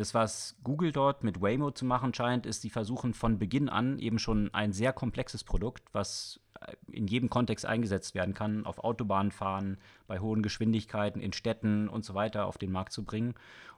Das, 0.00 0.14
was 0.14 0.56
Google 0.64 0.92
dort 0.92 1.24
mit 1.24 1.42
Waymo 1.42 1.72
zu 1.72 1.84
machen 1.84 2.14
scheint, 2.14 2.46
ist, 2.46 2.62
sie 2.62 2.70
versuchen 2.70 3.12
von 3.12 3.38
Beginn 3.38 3.68
an 3.68 3.98
eben 3.98 4.18
schon 4.18 4.48
ein 4.54 4.72
sehr 4.72 4.94
komplexes 4.94 5.44
Produkt, 5.44 5.82
was 5.92 6.40
äh, 6.62 6.72
in 6.90 7.06
jedem 7.06 7.28
Kontext 7.28 7.66
eingesetzt 7.66 8.14
werden 8.14 8.32
kann, 8.32 8.64
auf 8.64 8.78
Autobahnen 8.82 9.30
fahren, 9.30 9.76
bei 10.06 10.18
hohen 10.18 10.40
Geschwindigkeiten, 10.40 11.20
in 11.20 11.34
Städten 11.34 11.86
und 11.86 12.06
so 12.06 12.14
weiter 12.14 12.46
auf 12.46 12.56
den 12.56 12.72
Markt 12.72 12.94
zu 12.94 13.04
bringen. 13.04 13.34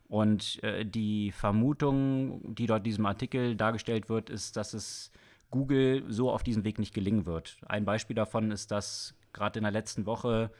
Und 0.07 0.63
äh, 0.63 0.87
die 0.87 1.33
Vermutung, 1.33 2.55
die 2.55 2.67
dort 2.67 2.83
in 2.83 2.85
diesem 2.85 3.07
Artikel 3.07 3.57
dargestellt 3.57 4.09
wird, 4.09 4.31
ist, 4.31 4.57
dass 4.57 4.75
es 4.75 5.11
Google 5.51 6.05
so 6.07 6.31
auf 6.31 6.45
diesem 6.45 6.63
Weg 6.63 6.79
nicht 6.79 6.95
gelingen 6.95 7.27
wird. 7.27 7.59
Ein 7.67 7.85
Beispiel 7.85 8.15
davon 8.15 8.53
ist, 8.53 8.71
dass 8.71 9.17
gerade 9.33 9.59
in 9.59 9.65
der 9.65 9.73
letzten 9.73 10.07
Woche 10.07 10.53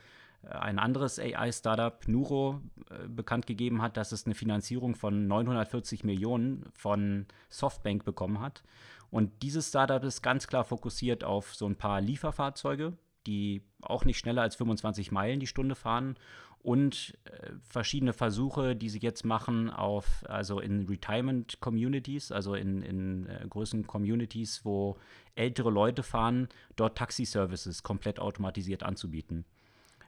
ein 0.49 0.79
anderes 0.79 1.19
AI-Startup, 1.19 2.07
Nuro, 2.07 2.61
äh, 2.89 3.07
bekannt 3.07 3.47
gegeben 3.47 3.81
hat, 3.81 3.97
dass 3.97 4.11
es 4.11 4.25
eine 4.25 4.35
Finanzierung 4.35 4.95
von 4.95 5.27
940 5.27 6.03
Millionen 6.03 6.65
von 6.73 7.25
Softbank 7.49 8.03
bekommen 8.03 8.39
hat. 8.39 8.63
Und 9.09 9.43
dieses 9.43 9.69
Startup 9.69 10.03
ist 10.03 10.21
ganz 10.21 10.47
klar 10.47 10.63
fokussiert 10.63 11.23
auf 11.23 11.53
so 11.53 11.67
ein 11.67 11.75
paar 11.75 12.01
Lieferfahrzeuge, 12.01 12.93
die 13.27 13.61
auch 13.81 14.05
nicht 14.05 14.17
schneller 14.17 14.41
als 14.41 14.55
25 14.55 15.11
Meilen 15.11 15.39
die 15.39 15.47
Stunde 15.47 15.75
fahren 15.75 16.17
und 16.63 17.17
äh, 17.25 17.51
verschiedene 17.61 18.13
Versuche, 18.13 18.75
die 18.75 18.89
sie 18.89 18.99
jetzt 18.99 19.25
machen 19.25 19.69
auf, 19.69 20.23
also 20.29 20.61
in 20.61 20.87
Retirement 20.87 21.59
Communities, 21.59 22.31
also 22.31 22.55
in, 22.55 22.81
in 22.81 23.27
äh, 23.27 23.45
größeren 23.49 23.85
Communities, 23.85 24.63
wo 24.63 24.97
ältere 25.35 25.69
Leute 25.69 26.03
fahren, 26.03 26.47
dort 26.77 26.97
Taxi-Services 26.97 27.83
komplett 27.83 28.19
automatisiert 28.19 28.81
anzubieten. 28.81 29.45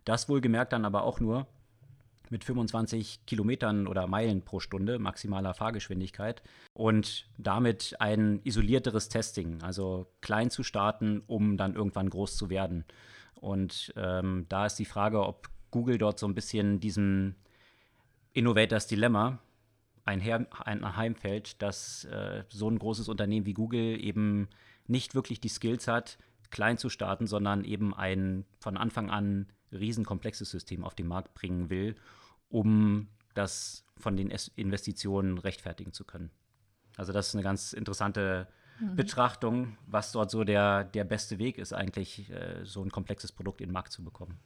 Das 0.06 0.30
wohlgemerkt 0.30 0.74
dann 0.74 0.86
aber 0.86 1.04
auch 1.04 1.20
nur 1.20 1.48
mit 2.30 2.44
25 2.44 3.26
Kilometern 3.26 3.88
oder 3.88 4.08
Meilen 4.08 4.42
pro 4.44 4.60
Stunde 4.60 5.00
maximaler 5.00 5.54
Fahrgeschwindigkeit 5.54 6.42
und 6.74 7.28
damit 7.38 7.96
ein 8.00 8.40
isolierteres 8.44 9.10
Testing, 9.10 9.62
also 9.62 10.08
klein 10.22 10.50
zu 10.50 10.64
starten, 10.64 11.22
um 11.28 11.58
dann 11.58 11.76
irgendwann 11.76 12.10
groß 12.10 12.36
zu 12.36 12.50
werden. 12.50 12.86
Und 13.36 13.94
ähm, 13.96 14.46
da 14.50 14.66
ist 14.66 14.80
die 14.80 14.86
Frage, 14.86 15.26
ob 15.26 15.50
Google 15.72 15.98
dort 15.98 16.20
so 16.20 16.28
ein 16.28 16.36
bisschen 16.36 16.80
diesem 16.80 17.36
Innovators 18.34 18.88
Dilemma 18.88 19.40
einher, 20.06 20.48
einheimfällt, 20.66 21.62
dass 21.62 22.06
äh, 22.06 22.44
so 22.50 22.70
ein 22.70 22.80
großes 22.80 23.10
Unternehmen 23.10 23.46
wie 23.46 23.54
Google 23.54 24.02
eben 24.02 24.48
nicht 24.88 25.16
wirklich 25.16 25.42
die 25.42 25.50
Skills 25.50 25.88
hat, 25.88 26.18
klein 26.50 26.78
zu 26.78 26.90
starten, 26.90 27.28
sondern 27.28 27.66
eben 27.66 27.94
ein 27.94 28.46
von 28.60 28.78
Anfang 28.78 29.10
an 29.10 29.48
riesenkomplexes 29.72 30.50
System 30.50 30.84
auf 30.84 30.96
den 30.96 31.08
Markt 31.08 31.34
bringen 31.34 31.70
will, 31.70 31.96
um 32.50 33.08
das 33.34 33.86
von 33.98 34.16
den 34.18 34.32
Investitionen 34.56 35.38
rechtfertigen 35.38 35.94
zu 35.94 36.06
können. 36.06 36.32
Also 36.98 37.12
das 37.12 37.30
ist 37.30 37.36
eine 37.36 37.44
ganz 37.44 37.74
interessante 37.74 38.48
mhm. 38.80 38.96
Betrachtung, 38.96 39.78
was 39.86 40.12
dort 40.12 40.32
so 40.32 40.44
der, 40.44 40.84
der 40.84 41.04
beste 41.04 41.38
Weg 41.38 41.58
ist, 41.58 41.74
eigentlich 41.74 42.30
äh, 42.30 42.64
so 42.64 42.82
ein 42.82 42.92
komplexes 42.92 43.32
Produkt 43.32 43.62
in 43.62 43.68
den 43.68 43.74
Markt 43.74 43.92
zu 43.92 44.04
bekommen. 44.04 44.40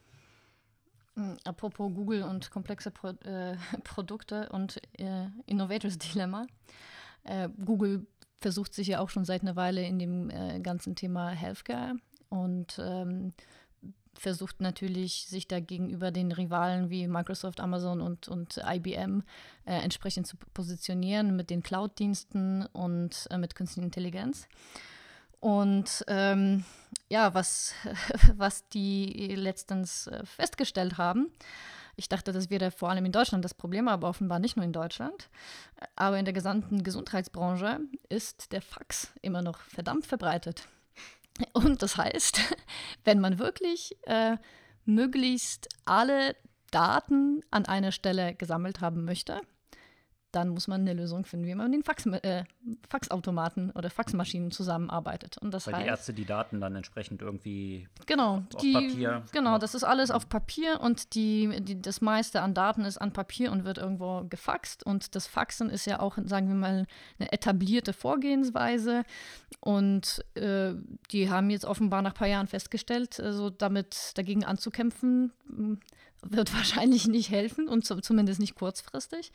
Hm, 1.15 1.37
apropos 1.43 1.93
Google 1.93 2.23
und 2.23 2.49
komplexe 2.51 2.91
Pro 2.91 3.09
äh, 3.09 3.55
Produkte 3.83 4.49
und 4.49 4.81
äh, 4.99 5.27
Innovators 5.45 5.97
Dilemma. 5.97 6.45
Äh, 7.23 7.49
Google 7.63 8.07
versucht 8.39 8.73
sich 8.73 8.87
ja 8.87 8.99
auch 8.99 9.09
schon 9.09 9.25
seit 9.25 9.41
einer 9.41 9.55
Weile 9.55 9.85
in 9.85 9.99
dem 9.99 10.29
äh, 10.29 10.59
ganzen 10.61 10.95
Thema 10.95 11.29
Healthcare 11.29 11.95
und 12.29 12.79
ähm, 12.81 13.33
versucht 14.13 14.61
natürlich, 14.61 15.27
sich 15.27 15.47
da 15.47 15.59
gegenüber 15.59 16.11
den 16.11 16.31
Rivalen 16.31 16.89
wie 16.89 17.07
Microsoft, 17.07 17.59
Amazon 17.59 18.01
und, 18.01 18.27
und 18.27 18.59
IBM 18.65 19.23
äh, 19.65 19.73
entsprechend 19.81 20.27
zu 20.27 20.37
positionieren 20.53 21.35
mit 21.35 21.49
den 21.49 21.63
Cloud-Diensten 21.63 22.65
und 22.67 23.27
äh, 23.31 23.37
mit 23.37 23.55
künstlicher 23.55 23.85
Intelligenz. 23.85 24.47
Und 25.39 26.03
ähm, 26.07 26.65
ja, 27.09 27.33
was, 27.33 27.73
was 28.35 28.67
die 28.69 29.35
letztens 29.35 30.07
äh, 30.07 30.25
festgestellt 30.25 30.97
haben, 30.97 31.31
ich 31.99 32.07
dachte, 32.07 32.31
das 32.31 32.49
wäre 32.49 32.71
vor 32.71 32.89
allem 32.89 33.03
in 33.03 33.11
Deutschland 33.11 33.43
das 33.43 33.53
Problem, 33.53 33.89
aber 33.89 34.07
offenbar 34.07 34.39
nicht 34.39 34.55
nur 34.55 34.63
in 34.63 34.71
Deutschland. 34.71 35.29
Aber 35.97 36.17
in 36.17 36.23
der 36.23 36.33
gesamten 36.33 36.81
Gesundheitsbranche 36.81 37.81
ist 38.07 38.53
der 38.53 38.61
Fax 38.61 39.11
immer 39.21 39.41
noch 39.41 39.59
verdammt 39.59 40.05
verbreitet. 40.05 40.69
Und 41.53 41.81
das 41.81 41.97
heißt, 41.97 42.39
wenn 43.03 43.19
man 43.19 43.39
wirklich 43.39 43.97
äh, 44.03 44.37
möglichst 44.85 45.67
alle 45.85 46.35
Daten 46.71 47.41
an 47.51 47.65
einer 47.65 47.91
Stelle 47.91 48.35
gesammelt 48.35 48.81
haben 48.81 49.05
möchte, 49.05 49.41
dann 50.31 50.49
muss 50.49 50.67
man 50.67 50.81
eine 50.81 50.93
Lösung 50.93 51.25
finden, 51.25 51.47
wie 51.47 51.55
man 51.55 51.71
mit 51.71 51.79
den 51.79 51.83
Fax, 51.83 52.05
äh, 52.05 52.43
Faxautomaten 52.87 53.71
oder 53.71 53.89
Faxmaschinen 53.89 54.51
zusammenarbeitet. 54.51 55.37
Und 55.37 55.53
das 55.53 55.67
Weil 55.67 55.75
heißt, 55.75 55.85
die 55.85 55.89
Ärzte 55.89 56.13
die 56.13 56.25
Daten 56.25 56.61
dann 56.61 56.75
entsprechend 56.75 57.21
irgendwie 57.21 57.87
genau, 58.05 58.43
auf, 58.53 58.61
die, 58.61 58.73
Papier. 58.73 59.23
Genau, 59.31 59.57
das 59.57 59.73
ist 59.73 59.83
alles 59.83 60.11
auf 60.11 60.29
Papier 60.29 60.81
und 60.81 61.15
die, 61.15 61.61
die, 61.61 61.81
das 61.81 62.01
meiste 62.01 62.41
an 62.41 62.53
Daten 62.53 62.85
ist 62.85 62.97
an 62.97 63.11
Papier 63.11 63.51
und 63.51 63.65
wird 63.65 63.77
irgendwo 63.79 64.25
gefaxt. 64.29 64.85
Und 64.85 65.15
das 65.15 65.25
Faxen 65.25 65.69
ist 65.69 65.85
ja 65.85 65.99
auch, 65.99 66.17
sagen 66.25 66.47
wir 66.47 66.55
mal, 66.55 66.85
eine 67.17 67.31
etablierte 67.31 67.93
Vorgehensweise. 67.93 69.03
Und 69.61 70.23
äh, 70.35 70.73
die 71.11 71.29
haben 71.29 71.49
jetzt 71.49 71.65
offenbar 71.65 72.01
nach 72.01 72.11
ein 72.11 72.17
paar 72.17 72.27
Jahren 72.27 72.47
festgestellt, 72.47 73.19
also 73.19 73.49
damit 73.49 74.11
dagegen 74.15 74.45
anzukämpfen, 74.45 75.33
wird 76.21 76.53
wahrscheinlich 76.55 77.07
nicht 77.07 77.29
helfen 77.29 77.67
und 77.67 77.85
zu, 77.85 78.01
zumindest 78.01 78.39
nicht 78.39 78.55
kurzfristig. 78.55 79.31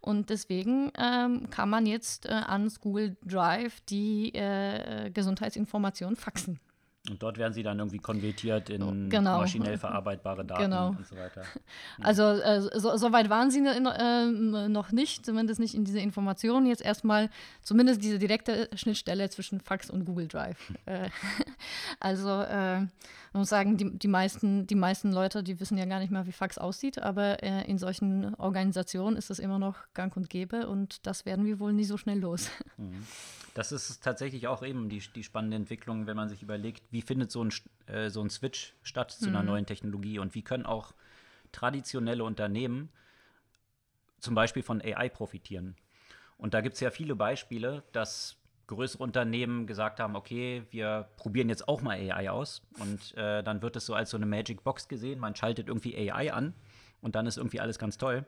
Und 0.00 0.30
deswegen 0.30 0.92
ähm, 0.98 1.50
kann 1.50 1.70
man 1.70 1.86
jetzt 1.86 2.26
äh, 2.26 2.32
ans 2.32 2.80
Google 2.80 3.16
Drive 3.24 3.80
die 3.88 4.34
äh, 4.34 5.10
Gesundheitsinformationen 5.10 6.16
faxen. 6.16 6.60
Und 7.10 7.22
dort 7.22 7.38
werden 7.38 7.52
sie 7.52 7.62
dann 7.62 7.78
irgendwie 7.78 7.98
konvertiert 7.98 8.70
in 8.70 9.08
genau. 9.08 9.38
maschinell 9.38 9.78
verarbeitbare 9.78 10.44
Daten 10.44 10.62
genau. 10.62 10.88
und 10.88 11.06
so 11.06 11.16
weiter. 11.16 11.42
Also 12.02 12.22
äh, 12.22 12.60
so, 12.78 12.96
so, 12.96 13.12
weit 13.12 13.30
waren 13.30 13.50
sie 13.50 13.60
äh, 13.64 14.68
noch 14.68 14.92
nicht, 14.92 15.24
zumindest 15.24 15.60
nicht 15.60 15.74
in 15.74 15.84
diese 15.84 15.98
Informationen. 15.98 16.66
Jetzt 16.66 16.82
erstmal 16.82 17.30
zumindest 17.62 18.02
diese 18.02 18.18
direkte 18.18 18.68
Schnittstelle 18.74 19.28
zwischen 19.30 19.60
Fax 19.60 19.90
und 19.90 20.04
Google 20.04 20.28
Drive. 20.28 20.72
Äh, 20.86 21.10
also 22.00 22.42
äh, 22.42 22.78
man 22.78 22.88
muss 23.32 23.48
sagen, 23.48 23.76
die, 23.76 23.98
die, 23.98 24.08
meisten, 24.08 24.66
die 24.66 24.74
meisten 24.74 25.12
Leute, 25.12 25.42
die 25.42 25.58
wissen 25.58 25.76
ja 25.76 25.84
gar 25.84 25.98
nicht 25.98 26.12
mehr, 26.12 26.26
wie 26.26 26.32
Fax 26.32 26.58
aussieht, 26.58 27.02
aber 27.02 27.42
äh, 27.42 27.68
in 27.68 27.78
solchen 27.78 28.34
Organisationen 28.36 29.16
ist 29.16 29.30
das 29.30 29.40
immer 29.40 29.58
noch 29.58 29.76
gang 29.94 30.16
und 30.16 30.30
gäbe 30.30 30.68
und 30.68 31.06
das 31.06 31.26
werden 31.26 31.44
wir 31.44 31.58
wohl 31.58 31.72
nie 31.72 31.84
so 31.84 31.96
schnell 31.96 32.20
los. 32.20 32.50
Mhm. 32.76 33.04
Das 33.56 33.72
ist 33.72 34.04
tatsächlich 34.04 34.48
auch 34.48 34.62
eben 34.62 34.90
die, 34.90 34.98
die 34.98 35.24
spannende 35.24 35.56
Entwicklung, 35.56 36.06
wenn 36.06 36.14
man 36.14 36.28
sich 36.28 36.42
überlegt, 36.42 36.82
wie 36.90 37.00
findet 37.00 37.32
so 37.32 37.42
ein, 37.42 37.50
äh, 37.86 38.10
so 38.10 38.20
ein 38.20 38.28
Switch 38.28 38.74
statt 38.82 39.10
zu 39.10 39.30
einer 39.30 39.40
mhm. 39.40 39.46
neuen 39.46 39.66
Technologie 39.66 40.18
und 40.18 40.34
wie 40.34 40.42
können 40.42 40.66
auch 40.66 40.92
traditionelle 41.52 42.22
Unternehmen 42.22 42.90
zum 44.20 44.34
Beispiel 44.34 44.62
von 44.62 44.82
AI 44.82 45.08
profitieren. 45.08 45.74
Und 46.36 46.52
da 46.52 46.60
gibt 46.60 46.74
es 46.74 46.80
ja 46.80 46.90
viele 46.90 47.16
Beispiele, 47.16 47.82
dass 47.92 48.36
größere 48.66 49.02
Unternehmen 49.02 49.66
gesagt 49.66 50.00
haben, 50.00 50.16
okay, 50.16 50.64
wir 50.70 51.08
probieren 51.16 51.48
jetzt 51.48 51.66
auch 51.66 51.80
mal 51.80 51.96
AI 51.96 52.28
aus. 52.28 52.60
Und 52.78 53.16
äh, 53.16 53.42
dann 53.42 53.62
wird 53.62 53.76
es 53.76 53.86
so 53.86 53.94
als 53.94 54.10
so 54.10 54.18
eine 54.18 54.26
Magic 54.26 54.64
Box 54.64 54.86
gesehen. 54.86 55.18
Man 55.18 55.34
schaltet 55.34 55.68
irgendwie 55.68 55.96
AI 55.96 56.30
an 56.30 56.52
und 57.06 57.14
dann 57.14 57.26
ist 57.28 57.38
irgendwie 57.38 57.60
alles 57.60 57.78
ganz 57.78 57.98
toll. 57.98 58.26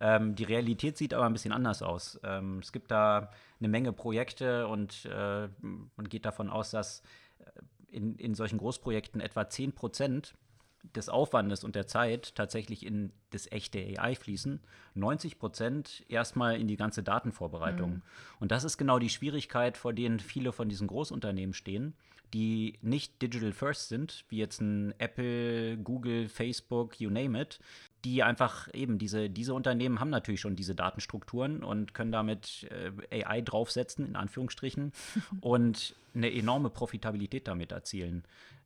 Ähm, 0.00 0.36
die 0.36 0.44
Realität 0.44 0.96
sieht 0.96 1.12
aber 1.14 1.26
ein 1.26 1.32
bisschen 1.32 1.52
anders 1.52 1.82
aus. 1.82 2.20
Ähm, 2.22 2.60
es 2.60 2.70
gibt 2.70 2.92
da 2.92 3.32
eine 3.58 3.68
Menge 3.68 3.92
Projekte 3.92 4.68
und 4.68 5.04
äh, 5.04 5.48
man 5.60 6.08
geht 6.08 6.24
davon 6.24 6.48
aus, 6.48 6.70
dass 6.70 7.02
äh, 7.40 7.96
in, 7.96 8.14
in 8.14 8.36
solchen 8.36 8.58
Großprojekten 8.58 9.20
etwa 9.20 9.48
10 9.48 9.72
Prozent 9.72 10.34
des 10.94 11.08
Aufwandes 11.08 11.64
und 11.64 11.74
der 11.74 11.88
Zeit 11.88 12.36
tatsächlich 12.36 12.86
in 12.86 13.12
das 13.30 13.50
echte 13.50 13.80
AI 13.80 14.14
fließen, 14.14 14.60
90 14.94 15.40
Prozent 15.40 16.04
erstmal 16.08 16.60
in 16.60 16.68
die 16.68 16.76
ganze 16.76 17.02
Datenvorbereitung. 17.02 17.94
Mhm. 17.94 18.02
Und 18.38 18.52
das 18.52 18.62
ist 18.62 18.78
genau 18.78 19.00
die 19.00 19.10
Schwierigkeit, 19.10 19.76
vor 19.76 19.92
denen 19.92 20.20
viele 20.20 20.52
von 20.52 20.68
diesen 20.68 20.86
Großunternehmen 20.86 21.52
stehen, 21.52 21.94
die 22.32 22.78
nicht 22.80 23.20
digital 23.20 23.52
first 23.52 23.88
sind, 23.88 24.24
wie 24.28 24.38
jetzt 24.38 24.60
ein 24.60 24.94
Apple, 24.98 25.76
Google, 25.78 26.28
Facebook, 26.28 27.00
you 27.00 27.10
name 27.10 27.40
it, 27.40 27.58
die 28.04 28.22
einfach 28.22 28.68
eben 28.72 28.98
diese, 28.98 29.28
diese 29.28 29.54
Unternehmen 29.54 30.00
haben 30.00 30.10
natürlich 30.10 30.40
schon 30.40 30.56
diese 30.56 30.74
Datenstrukturen 30.74 31.62
und 31.62 31.94
können 31.94 32.12
damit 32.12 32.68
äh, 33.10 33.24
AI 33.24 33.42
draufsetzen, 33.42 34.06
in 34.06 34.16
Anführungsstrichen, 34.16 34.92
und 35.40 35.94
eine 36.14 36.32
enorme 36.32 36.70
Profitabilität 36.70 37.46
damit 37.48 37.72
erzielen. 37.72 38.24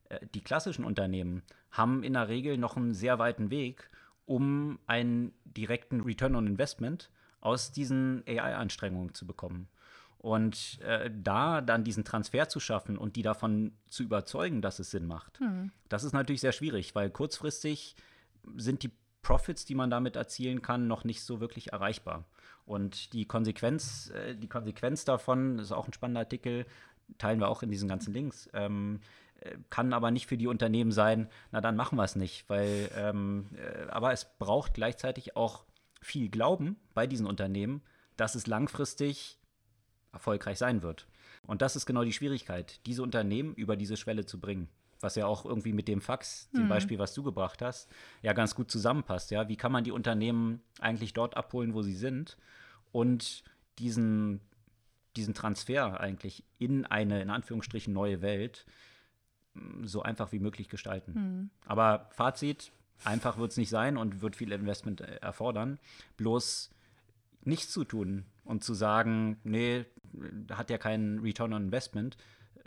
Äh, 0.09 0.19
die 0.33 0.41
klassischen 0.41 0.85
Unternehmen 0.85 1.43
haben 1.71 2.03
in 2.03 2.13
der 2.13 2.29
Regel 2.29 2.57
noch 2.57 2.77
einen 2.77 2.93
sehr 2.93 3.19
weiten 3.19 3.49
Weg, 3.49 3.89
um 4.25 4.79
einen 4.87 5.33
direkten 5.43 6.01
Return 6.01 6.35
on 6.35 6.47
Investment 6.47 7.09
aus 7.41 7.71
diesen 7.71 8.23
AI-Anstrengungen 8.27 9.13
zu 9.13 9.27
bekommen. 9.27 9.67
Und 10.17 10.79
äh, 10.81 11.11
da 11.13 11.61
dann 11.61 11.83
diesen 11.83 12.03
Transfer 12.03 12.49
zu 12.49 12.59
schaffen 12.59 12.97
und 12.97 13.15
die 13.15 13.21
davon 13.21 13.73
zu 13.87 14.01
überzeugen, 14.01 14.63
dass 14.63 14.79
es 14.79 14.89
Sinn 14.89 15.05
macht, 15.05 15.39
hm. 15.39 15.71
das 15.87 16.03
ist 16.03 16.13
natürlich 16.13 16.41
sehr 16.41 16.53
schwierig, 16.53 16.95
weil 16.95 17.11
kurzfristig 17.11 17.95
sind 18.55 18.81
die 18.81 18.91
Profits, 19.25 19.65
die 19.65 19.73
man 19.73 19.89
damit 19.89 20.15
erzielen 20.15 20.61
kann, 20.61 20.87
noch 20.87 21.03
nicht 21.03 21.23
so 21.23 21.39
wirklich 21.39 21.73
erreichbar. 21.73 22.25
Und 22.67 23.11
die 23.11 23.25
Konsequenz, 23.25 24.11
äh, 24.11 24.35
die 24.35 24.47
Konsequenz 24.47 25.03
davon, 25.03 25.57
das 25.57 25.67
ist 25.67 25.71
auch 25.71 25.87
ein 25.87 25.93
spannender 25.93 26.21
Artikel, 26.21 26.67
teilen 27.17 27.39
wir 27.39 27.49
auch 27.49 27.63
in 27.63 27.71
diesen 27.71 27.89
ganzen 27.89 28.13
Links, 28.13 28.47
ähm, 28.53 28.99
äh, 29.39 29.57
kann 29.71 29.93
aber 29.93 30.11
nicht 30.11 30.27
für 30.27 30.37
die 30.37 30.45
Unternehmen 30.45 30.91
sein, 30.91 31.27
na 31.51 31.59
dann 31.59 31.75
machen 31.75 31.97
wir 31.97 32.03
es 32.03 32.15
nicht, 32.15 32.47
weil, 32.51 32.91
ähm, 32.95 33.47
äh, 33.55 33.89
aber 33.89 34.13
es 34.13 34.27
braucht 34.37 34.75
gleichzeitig 34.75 35.35
auch 35.35 35.65
viel 36.01 36.29
Glauben 36.29 36.75
bei 36.93 37.07
diesen 37.07 37.25
Unternehmen, 37.25 37.81
dass 38.17 38.35
es 38.35 38.45
langfristig 38.45 39.39
erfolgreich 40.13 40.59
sein 40.59 40.83
wird. 40.83 41.07
Und 41.47 41.63
das 41.63 41.75
ist 41.75 41.87
genau 41.87 42.03
die 42.03 42.13
Schwierigkeit, 42.13 42.79
diese 42.85 43.01
Unternehmen 43.01 43.55
über 43.55 43.75
diese 43.75 43.97
Schwelle 43.97 44.27
zu 44.27 44.39
bringen 44.39 44.69
was 44.99 45.15
ja 45.15 45.25
auch 45.25 45.45
irgendwie 45.45 45.73
mit 45.73 45.87
dem 45.87 46.01
Fax, 46.01 46.49
dem 46.51 46.63
mhm. 46.63 46.69
Beispiel, 46.69 46.99
was 46.99 47.13
du 47.13 47.23
gebracht 47.23 47.61
hast, 47.61 47.89
ja 48.21 48.33
ganz 48.33 48.55
gut 48.55 48.71
zusammenpasst. 48.71 49.31
Ja, 49.31 49.47
wie 49.47 49.57
kann 49.57 49.71
man 49.71 49.83
die 49.83 49.91
Unternehmen 49.91 50.61
eigentlich 50.79 51.13
dort 51.13 51.37
abholen, 51.37 51.73
wo 51.73 51.81
sie 51.81 51.95
sind 51.95 52.37
und 52.91 53.43
diesen, 53.79 54.39
diesen 55.15 55.33
Transfer 55.33 55.99
eigentlich 55.99 56.43
in 56.59 56.85
eine, 56.85 57.21
in 57.21 57.29
Anführungsstrichen, 57.29 57.93
neue 57.93 58.21
Welt 58.21 58.65
mm, 59.53 59.85
so 59.85 60.01
einfach 60.01 60.31
wie 60.31 60.39
möglich 60.39 60.69
gestalten. 60.69 61.13
Mhm. 61.13 61.49
Aber 61.65 62.09
Fazit, 62.11 62.71
einfach 63.03 63.37
wird 63.37 63.51
es 63.51 63.57
nicht 63.57 63.69
sein 63.69 63.97
und 63.97 64.21
wird 64.21 64.35
viel 64.35 64.51
Investment 64.51 65.01
äh, 65.01 65.17
erfordern. 65.17 65.79
Bloß 66.17 66.71
nichts 67.43 67.71
zu 67.71 67.83
tun 67.83 68.25
und 68.43 68.63
zu 68.63 68.73
sagen, 68.73 69.37
nee, 69.43 69.85
hat 70.51 70.69
ja 70.69 70.77
keinen 70.77 71.19
Return 71.19 71.53
on 71.53 71.63
Investment, 71.65 72.17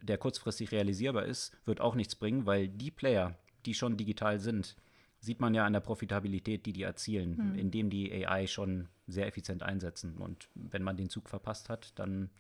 der 0.03 0.19
kurzfristig 0.19 0.73
realisierbar 0.73 1.25
ist, 1.25 1.53
wird 1.65 1.81
auch 1.81 1.95
nichts 1.95 2.15
bringen, 2.15 2.47
weil 2.47 2.69
die 2.69 2.91
Player, 2.91 3.37
die 3.67 3.75
schon 3.75 3.97
digital 3.97 4.39
sind, 4.39 4.77
sieht 5.21 5.41
man 5.41 5.55
ja 5.55 5.65
an 5.65 5.73
der 5.73 5.81
Profitabilität, 5.81 6.67
die 6.67 6.73
die 6.73 6.83
erzielen, 6.83 7.37
hm. 7.37 7.59
indem 7.59 7.91
die 7.91 8.27
AI 8.27 8.47
schon 8.47 8.89
sehr 9.07 9.27
effizient 9.27 9.63
einsetzen. 9.63 10.17
Und 10.19 10.49
wenn 10.55 10.83
man 10.83 10.97
den 10.97 11.09
Zug 11.09 11.29
verpasst 11.29 11.69
hat, 11.69 11.99
dann 11.99 12.31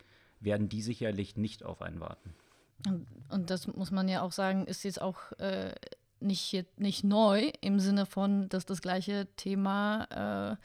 werden 0.41 0.69
die 0.69 0.83
sicherlich 0.83 1.37
nicht 1.37 1.65
auf 1.65 1.83
einen 1.83 2.01
warten. 2.01 2.35
Und, 2.87 3.07
und 3.29 3.51
das 3.51 3.67
muss 3.67 3.91
man 3.91 4.09
ja 4.09 4.23
auch 4.23 4.31
sagen, 4.31 4.67
ist 4.67 4.85
jetzt 4.85 5.03
auch 5.03 5.33
äh, 5.39 5.75
nicht, 6.21 6.65
nicht 6.79 7.03
neu 7.03 7.51
im 7.61 7.81
Sinne 7.81 8.07
von, 8.07 8.49
dass 8.49 8.67
das 8.67 8.81
gleiche 8.81 9.27
Thema 9.37 10.53
äh, 10.53 10.57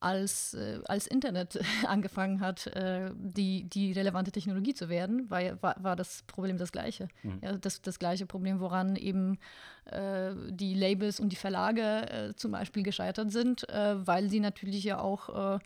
als, 0.00 0.54
äh, 0.54 0.80
als 0.86 1.06
Internet 1.06 1.60
angefangen 1.86 2.40
hat, 2.40 2.66
äh, 2.68 3.10
die, 3.14 3.64
die 3.64 3.92
relevante 3.92 4.32
Technologie 4.32 4.74
zu 4.74 4.88
werden, 4.88 5.30
war, 5.30 5.62
war, 5.62 5.76
war 5.78 5.96
das 5.96 6.24
Problem 6.26 6.56
das 6.58 6.72
gleiche. 6.72 7.08
Mhm. 7.22 7.38
Ja, 7.42 7.52
das, 7.52 7.82
das 7.82 7.98
gleiche 7.98 8.26
Problem, 8.26 8.60
woran 8.60 8.96
eben 8.96 9.38
äh, 9.84 10.32
die 10.48 10.74
Labels 10.74 11.20
und 11.20 11.30
die 11.30 11.36
Verlage 11.36 11.82
äh, 12.10 12.34
zum 12.34 12.52
Beispiel 12.52 12.82
gescheitert 12.82 13.30
sind, 13.30 13.68
äh, 13.68 14.06
weil 14.06 14.30
sie 14.30 14.40
natürlich 14.40 14.84
ja 14.84 14.98
auch 14.98 15.56
äh, 15.56 15.58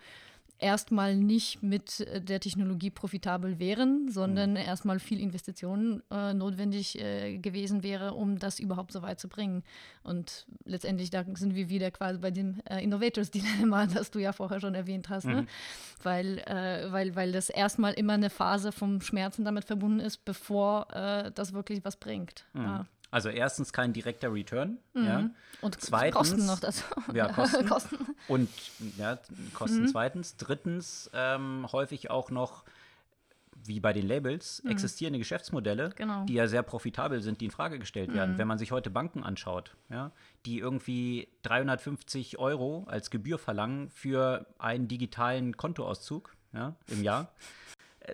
erstmal 0.59 1.17
nicht 1.17 1.63
mit 1.63 2.01
äh, 2.01 2.21
der 2.21 2.41
Technologie 2.41 2.91
profitabel 2.91 3.59
wären, 3.59 4.11
sondern 4.11 4.51
mhm. 4.51 4.57
erstmal 4.57 4.99
viel 4.99 5.21
Investitionen 5.21 6.03
äh, 6.11 6.35
notwendig 6.35 7.01
äh, 7.01 7.39
gewesen 7.39 7.83
wäre, 7.83 8.15
um 8.15 8.39
das 8.39 8.59
überhaupt 8.59 8.93
so 8.93 9.03
weit 9.03 9.21
zu 9.21 9.29
bringen. 9.29 9.63
Und 10.03 10.47
letztendlich, 10.65 11.11
da 11.11 11.25
sind 11.35 11.55
wir 11.55 11.69
wieder 11.69 11.91
quasi 11.91 12.19
bei 12.19 12.31
dem 12.31 12.61
äh, 12.69 12.83
Innovators 12.83 13.31
Dilemma, 13.31 13.87
das 13.95 14.11
du 14.11 14.19
ja 14.19 14.33
vorher 14.33 14.61
schon 14.61 14.75
erwähnt 14.75 15.09
hast, 15.09 15.25
ne? 15.25 15.33
mhm. 15.33 15.41
ne? 15.41 15.47
weil, 16.03 16.39
äh, 16.41 16.91
weil, 16.93 17.17
weil 17.17 17.33
das 17.33 17.51
erstmal 17.51 17.95
immer 17.95 18.15
eine 18.15 18.31
Phase 18.31 18.73
vom 18.73 19.01
Schmerzen 19.01 19.45
damit 19.45 19.65
verbunden 19.65 20.01
ist, 20.01 20.25
bevor 20.25 20.89
äh, 20.93 21.31
das 21.33 21.53
wirklich 21.53 21.85
was 21.85 21.97
bringt. 21.97 22.45
Mhm. 22.53 22.63
Ja. 22.63 22.87
Also 23.15 23.29
erstens 23.29 23.73
kein 23.73 23.93
direkter 23.93 24.33
Return. 24.33 24.79
Mhm. 24.93 25.05
Ja. 25.05 25.31
Und 25.61 25.81
zweitens, 25.81 26.17
Kosten 26.17 26.47
noch 26.47 26.59
dazu. 26.59 26.83
Ja, 27.15 27.33
Kosten. 27.33 27.65
Kosten. 27.65 27.97
Und 28.27 28.51
ja, 28.99 29.21
Kosten 29.53 29.83
mhm. 29.83 29.87
zweitens. 29.87 30.37
Drittens 30.37 31.09
ähm, 31.15 31.65
häufig 31.71 32.11
auch 32.11 32.33
noch, 32.33 32.65
wie 33.67 33.79
bei 33.79 33.93
den 33.93 34.09
Labels, 34.09 34.65
mhm. 34.65 34.73
existierende 34.73 35.21
Geschäftsmodelle, 35.21 35.93
genau. 35.95 36.25
die 36.25 36.35
ja 36.35 36.49
sehr 36.49 36.65
profitabel 36.65 37.21
sind, 37.21 37.41
die 37.41 37.45
in 37.45 37.51
Frage 37.53 37.79
gestellt 37.79 38.13
werden. 38.13 38.35
Mhm. 38.35 38.39
Wenn 38.39 38.49
man 38.49 38.59
sich 38.59 38.73
heute 38.73 38.91
Banken 38.91 39.23
anschaut, 39.23 39.77
ja, 39.91 40.11
die 40.45 40.59
irgendwie 40.59 41.29
350 41.43 42.41
Euro 42.41 42.83
als 42.89 43.11
Gebühr 43.11 43.39
verlangen 43.39 43.91
für 43.91 44.45
einen 44.59 44.89
digitalen 44.89 45.57
Kontoauszug 45.57 46.35
ja, 46.53 46.75
im 46.89 47.05
Jahr 47.05 47.29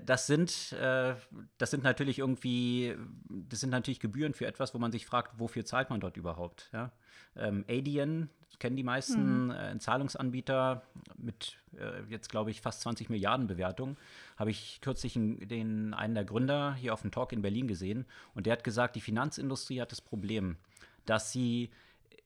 das 0.04 0.26
sind, 0.26 0.72
äh, 0.72 1.14
das 1.58 1.70
sind 1.70 1.82
natürlich 1.82 2.18
irgendwie, 2.18 2.96
das 3.28 3.60
sind 3.60 3.70
natürlich 3.70 4.00
Gebühren 4.00 4.34
für 4.34 4.46
etwas, 4.46 4.74
wo 4.74 4.78
man 4.78 4.92
sich 4.92 5.06
fragt, 5.06 5.38
wofür 5.38 5.64
zahlt 5.64 5.90
man 5.90 6.00
dort 6.00 6.16
überhaupt? 6.16 6.70
Ja? 6.72 6.92
Ähm, 7.36 7.64
Adyen 7.68 8.30
kennen 8.58 8.76
die 8.76 8.84
meisten, 8.84 9.46
mhm. 9.46 9.50
äh, 9.50 9.54
ein 9.54 9.80
Zahlungsanbieter 9.80 10.82
mit 11.16 11.56
äh, 11.76 12.02
jetzt, 12.08 12.28
glaube 12.28 12.50
ich, 12.50 12.60
fast 12.60 12.82
20 12.82 13.10
Milliarden 13.10 13.46
Bewertungen. 13.46 13.96
Habe 14.36 14.50
ich 14.50 14.80
kürzlich 14.80 15.14
den, 15.14 15.94
einen 15.94 16.14
der 16.14 16.24
Gründer 16.24 16.74
hier 16.74 16.92
auf 16.92 17.02
dem 17.02 17.10
Talk 17.10 17.32
in 17.32 17.42
Berlin 17.42 17.66
gesehen 17.66 18.06
und 18.34 18.46
der 18.46 18.52
hat 18.52 18.64
gesagt, 18.64 18.96
die 18.96 19.00
Finanzindustrie 19.00 19.80
hat 19.80 19.90
das 19.90 20.00
Problem, 20.00 20.56
dass 21.06 21.32
sie 21.32 21.70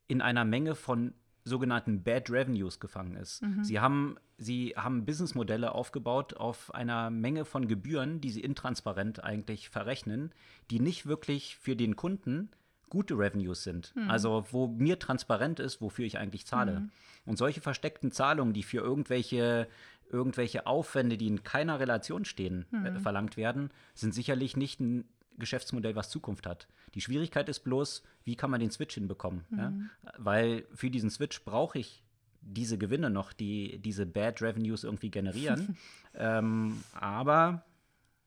in 0.06 0.20
einer 0.20 0.44
Menge 0.44 0.74
von 0.74 1.14
sogenannten 1.44 2.02
Bad 2.02 2.30
Revenues 2.30 2.80
gefangen 2.80 3.16
ist. 3.16 3.42
Mhm. 3.42 3.64
Sie 3.64 3.78
haben 3.78 4.16
sie 4.38 4.74
haben 4.76 5.04
Businessmodelle 5.04 5.72
aufgebaut 5.72 6.34
auf 6.34 6.74
einer 6.74 7.10
Menge 7.10 7.44
von 7.44 7.68
Gebühren, 7.68 8.20
die 8.20 8.30
sie 8.30 8.40
intransparent 8.40 9.22
eigentlich 9.22 9.68
verrechnen, 9.68 10.32
die 10.70 10.80
nicht 10.80 11.06
wirklich 11.06 11.56
für 11.56 11.76
den 11.76 11.96
Kunden 11.96 12.50
gute 12.88 13.18
Revenues 13.18 13.62
sind. 13.62 13.94
Mhm. 13.94 14.10
Also 14.10 14.46
wo 14.50 14.68
mir 14.68 14.98
transparent 14.98 15.60
ist, 15.60 15.80
wofür 15.80 16.06
ich 16.06 16.18
eigentlich 16.18 16.46
zahle. 16.46 16.80
Mhm. 16.80 16.90
Und 17.26 17.38
solche 17.38 17.60
versteckten 17.60 18.10
Zahlungen, 18.10 18.54
die 18.54 18.62
für 18.62 18.78
irgendwelche 18.78 19.68
irgendwelche 20.10 20.66
Aufwände, 20.66 21.16
die 21.16 21.26
in 21.26 21.42
keiner 21.42 21.80
Relation 21.80 22.24
stehen, 22.24 22.66
äh, 22.72 22.90
mhm. 22.90 23.00
verlangt 23.00 23.36
werden, 23.36 23.70
sind 23.94 24.14
sicherlich 24.14 24.56
nicht 24.56 24.78
ein 24.80 25.08
Geschäftsmodell, 25.38 25.96
was 25.96 26.10
Zukunft 26.10 26.46
hat. 26.46 26.68
Die 26.94 27.00
Schwierigkeit 27.00 27.48
ist 27.48 27.60
bloß, 27.60 28.02
wie 28.24 28.36
kann 28.36 28.50
man 28.50 28.60
den 28.60 28.70
Switch 28.70 28.94
hinbekommen? 28.94 29.44
Mhm. 29.50 29.58
Ja? 29.58 29.72
Weil 30.18 30.66
für 30.74 30.90
diesen 30.90 31.10
Switch 31.10 31.44
brauche 31.44 31.78
ich 31.78 32.02
diese 32.40 32.78
Gewinne 32.78 33.10
noch, 33.10 33.32
die 33.32 33.78
diese 33.78 34.06
Bad 34.06 34.42
Revenues 34.42 34.84
irgendwie 34.84 35.10
generieren. 35.10 35.76
ähm, 36.14 36.82
aber 36.92 37.64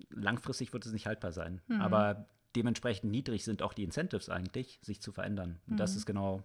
langfristig 0.09 0.73
wird 0.73 0.85
es 0.85 0.91
nicht 0.91 1.07
haltbar 1.07 1.31
sein. 1.31 1.61
Mhm. 1.67 1.81
Aber 1.81 2.27
dementsprechend 2.55 3.11
niedrig 3.11 3.43
sind 3.43 3.61
auch 3.61 3.73
die 3.73 3.83
Incentives 3.83 4.29
eigentlich, 4.29 4.79
sich 4.81 5.01
zu 5.01 5.11
verändern. 5.11 5.59
Und 5.67 5.73
mhm. 5.73 5.77
das 5.77 5.95
ist 5.95 6.05
genau 6.05 6.43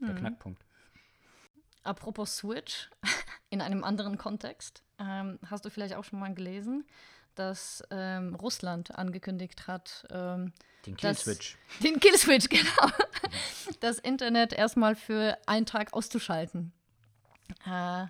der 0.00 0.14
mhm. 0.14 0.18
Knackpunkt. 0.18 0.64
Apropos 1.82 2.36
Switch, 2.36 2.90
in 3.50 3.60
einem 3.60 3.84
anderen 3.84 4.18
Kontext, 4.18 4.82
ähm, 4.98 5.38
hast 5.46 5.64
du 5.64 5.70
vielleicht 5.70 5.94
auch 5.94 6.04
schon 6.04 6.20
mal 6.20 6.34
gelesen, 6.34 6.84
dass 7.40 7.82
ähm, 7.90 8.34
Russland 8.34 8.94
angekündigt 8.96 9.66
hat, 9.66 10.06
ähm, 10.10 10.52
den 10.84 10.96
Killswitch. 10.96 11.56
Den 11.82 11.98
Killswitch, 11.98 12.48
genau. 12.48 12.92
das 13.80 13.98
Internet 13.98 14.52
erstmal 14.52 14.94
für 14.94 15.38
einen 15.46 15.64
Tag 15.64 15.94
auszuschalten. 15.94 16.72
Äh, 17.66 18.06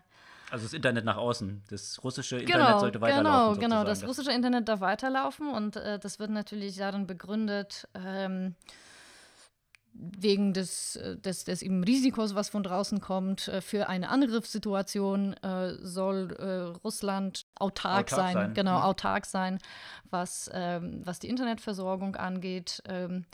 also 0.51 0.65
das 0.65 0.73
Internet 0.73 1.05
nach 1.05 1.17
außen. 1.17 1.63
Das 1.71 2.03
russische 2.03 2.39
Internet 2.39 2.67
genau, 2.67 2.79
sollte 2.81 3.01
weiterlaufen. 3.01 3.61
Genau, 3.61 3.79
genau. 3.79 3.85
Das 3.85 4.05
russische 4.05 4.33
Internet 4.33 4.69
darf 4.69 4.81
weiterlaufen 4.81 5.49
und 5.49 5.77
äh, 5.77 6.01
das 6.01 6.19
wird 6.19 6.31
natürlich 6.31 6.77
darin 6.77 7.07
begründet, 7.07 7.89
ähm, 7.95 8.57
wegen 10.01 10.53
des, 10.53 10.97
äh, 10.97 11.17
des, 11.17 11.45
des 11.45 11.63
eben 11.63 11.85
Risikos, 11.85 12.35
was 12.35 12.49
von 12.49 12.63
draußen 12.63 13.01
kommt, 13.01 13.49
äh, 13.49 13.61
für 13.61 13.89
eine 13.89 14.09
Angriffssituation 14.09 15.35
äh, 15.35 15.75
soll 15.83 16.33
äh, 16.39 16.79
Russland 16.85 17.47
autark, 17.55 18.07
autark 18.07 18.11
sein, 18.11 18.33
sein, 18.33 18.55
genau, 18.55 18.79
ja. 18.79 18.85
autark 18.85 19.27
sein, 19.27 19.59
was, 20.11 20.51
ähm, 20.53 21.03
was 21.05 21.19
die 21.19 21.29
Internetversorgung 21.29 22.17
angeht. 22.17 22.83
Ähm, 22.87 23.25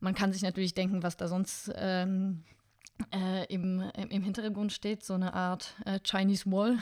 man 0.00 0.14
kann 0.14 0.32
sich 0.32 0.42
natürlich 0.42 0.74
denken, 0.74 1.02
was 1.02 1.16
da 1.16 1.28
sonst 1.28 1.72
ähm, 1.74 2.44
äh, 3.12 3.44
im, 3.52 3.80
im 3.80 4.22
Hintergrund 4.22 4.72
steht, 4.72 5.04
so 5.04 5.14
eine 5.14 5.34
Art 5.34 5.74
äh, 5.84 6.00
Chinese 6.02 6.50
Wall. 6.50 6.72
Mhm. 6.74 6.80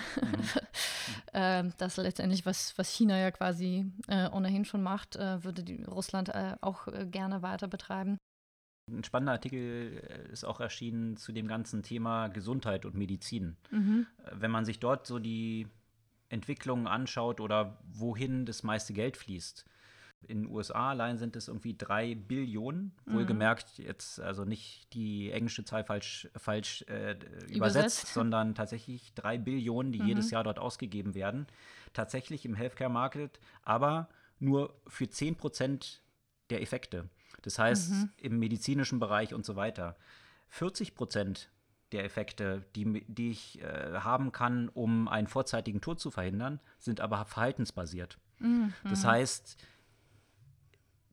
äh, 1.32 1.64
das 1.78 1.96
letztendlich, 1.96 2.46
was, 2.46 2.76
was 2.78 2.88
China 2.88 3.18
ja 3.18 3.30
quasi 3.30 3.86
ohnehin 4.32 4.64
schon 4.64 4.82
macht, 4.82 5.16
würde 5.16 5.64
Russland 5.86 6.32
auch 6.60 6.88
gerne 7.10 7.42
weiter 7.42 7.68
betreiben. 7.68 8.18
Ein 8.88 9.02
spannender 9.02 9.32
Artikel 9.32 10.28
ist 10.32 10.44
auch 10.44 10.60
erschienen 10.60 11.16
zu 11.16 11.32
dem 11.32 11.48
ganzen 11.48 11.82
Thema 11.82 12.28
Gesundheit 12.28 12.84
und 12.84 12.94
Medizin. 12.94 13.56
Mhm. 13.70 14.06
Wenn 14.32 14.50
man 14.50 14.64
sich 14.64 14.78
dort 14.78 15.06
so 15.06 15.18
die 15.18 15.66
Entwicklungen 16.28 16.86
anschaut 16.86 17.40
oder 17.40 17.78
wohin 17.92 18.46
das 18.46 18.62
meiste 18.62 18.92
Geld 18.92 19.16
fließt, 19.16 19.64
in 20.28 20.42
den 20.42 20.50
USA 20.50 20.90
allein 20.90 21.18
sind 21.18 21.36
es 21.36 21.48
irgendwie 21.48 21.76
drei 21.76 22.14
Billionen, 22.14 22.92
mhm. 23.04 23.14
wohlgemerkt 23.14 23.78
jetzt 23.78 24.20
also 24.20 24.44
nicht 24.44 24.92
die 24.94 25.30
englische 25.30 25.64
Zahl 25.64 25.84
falsch, 25.84 26.28
falsch 26.36 26.82
äh, 26.88 27.12
übersetzt, 27.12 27.54
übersetzt, 27.54 28.06
sondern 28.08 28.54
tatsächlich 28.54 29.14
drei 29.14 29.38
Billionen, 29.38 29.92
die 29.92 30.00
mhm. 30.00 30.08
jedes 30.08 30.30
Jahr 30.30 30.44
dort 30.44 30.58
ausgegeben 30.58 31.14
werden. 31.14 31.46
Tatsächlich 31.92 32.44
im 32.44 32.54
Healthcare 32.54 32.90
Market, 32.90 33.38
aber 33.62 34.08
nur 34.38 34.74
für 34.86 35.08
10 35.08 35.36
Prozent 35.36 36.02
der 36.50 36.62
Effekte. 36.62 37.08
Das 37.46 37.60
heißt, 37.60 37.92
mhm. 37.92 38.10
im 38.16 38.38
medizinischen 38.40 38.98
Bereich 38.98 39.32
und 39.32 39.46
so 39.46 39.54
weiter. 39.54 39.96
40 40.48 40.96
Prozent 40.96 41.48
der 41.92 42.04
Effekte, 42.04 42.64
die, 42.74 43.04
die 43.06 43.30
ich 43.30 43.62
äh, 43.62 44.00
haben 44.00 44.32
kann, 44.32 44.68
um 44.68 45.06
einen 45.06 45.28
vorzeitigen 45.28 45.80
Tod 45.80 46.00
zu 46.00 46.10
verhindern, 46.10 46.58
sind 46.80 47.00
aber 47.00 47.24
verhaltensbasiert. 47.24 48.18
Mhm. 48.40 48.74
Das 48.82 49.04
heißt, 49.04 49.64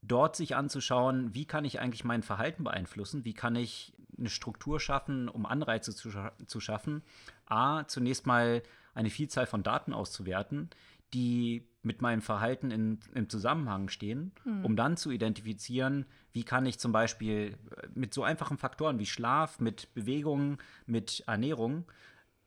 dort 0.02 0.36
sich 0.36 0.56
anzuschauen, 0.56 1.36
wie 1.36 1.46
kann 1.46 1.66
ich 1.66 1.80
eigentlich 1.80 2.04
mein 2.04 2.24
Verhalten 2.24 2.64
beeinflussen, 2.64 3.26
wie 3.26 3.36
kann 3.36 3.56
ich 3.56 3.94
eine 4.18 4.30
Struktur 4.30 4.80
schaffen, 4.80 5.30
um 5.30 5.46
Anreize 5.46 5.94
zu, 5.94 6.10
scha 6.10 6.32
zu 6.48 6.60
schaffen. 6.60 7.04
A, 7.46 7.86
zunächst 7.86 8.26
mal 8.26 8.64
eine 8.96 9.12
Vielzahl 9.12 9.46
von 9.46 9.62
Daten 9.62 9.94
auszuwerten, 9.94 10.72
die 11.14 11.68
mit 11.84 12.02
meinem 12.02 12.22
Verhalten 12.22 12.72
in, 12.72 13.00
im 13.14 13.30
Zusammenhang 13.30 13.90
stehen, 13.90 14.32
hm. 14.44 14.66
um 14.66 14.76
dann 14.76 14.98
zu 14.98 15.12
identifizieren, 15.12 16.06
wie 16.32 16.44
kann 16.44 16.66
ich 16.66 16.80
zum 16.80 16.92
Beispiel 16.92 17.58
äh, 17.76 17.88
mit 17.94 18.14
so 18.14 18.24
einfachen 18.24 18.58
Faktoren 18.58 19.00
wie 19.00 19.06
Schlaf, 19.06 19.60
mit 19.60 19.94
Bewegung, 19.94 20.58
mit 20.86 21.24
Ernährung, 21.28 21.86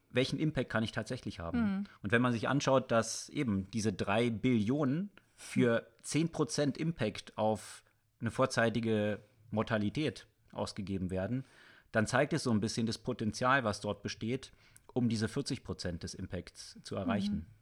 welchen 0.09 0.39
Impact 0.39 0.69
kann 0.69 0.83
ich 0.83 0.91
tatsächlich 0.91 1.39
haben? 1.39 1.59
Hm. 1.59 1.83
Und 2.01 2.11
wenn 2.11 2.21
man 2.21 2.33
sich 2.33 2.47
anschaut, 2.47 2.91
dass 2.91 3.29
eben 3.29 3.69
diese 3.71 3.93
drei 3.93 4.29
Billionen 4.29 5.11
für 5.35 5.87
10% 6.03 6.77
Impact 6.77 7.37
auf 7.37 7.83
eine 8.19 8.31
vorzeitige 8.31 9.19
Mortalität 9.51 10.27
ausgegeben 10.51 11.11
werden, 11.11 11.45
dann 11.91 12.07
zeigt 12.07 12.33
es 12.33 12.43
so 12.43 12.51
ein 12.51 12.59
bisschen 12.59 12.87
das 12.87 12.97
Potenzial, 12.97 13.63
was 13.63 13.81
dort 13.81 14.01
besteht, 14.01 14.51
um 14.93 15.09
diese 15.09 15.27
40% 15.27 15.99
des 15.99 16.15
Impacts 16.15 16.79
zu 16.83 16.95
erreichen. 16.95 17.35
Mhm. 17.35 17.56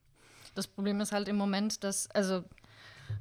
Das 0.56 0.68
Problem 0.68 1.00
ist 1.02 1.12
halt 1.12 1.28
im 1.28 1.36
Moment, 1.36 1.84
dass, 1.84 2.10
also 2.12 2.44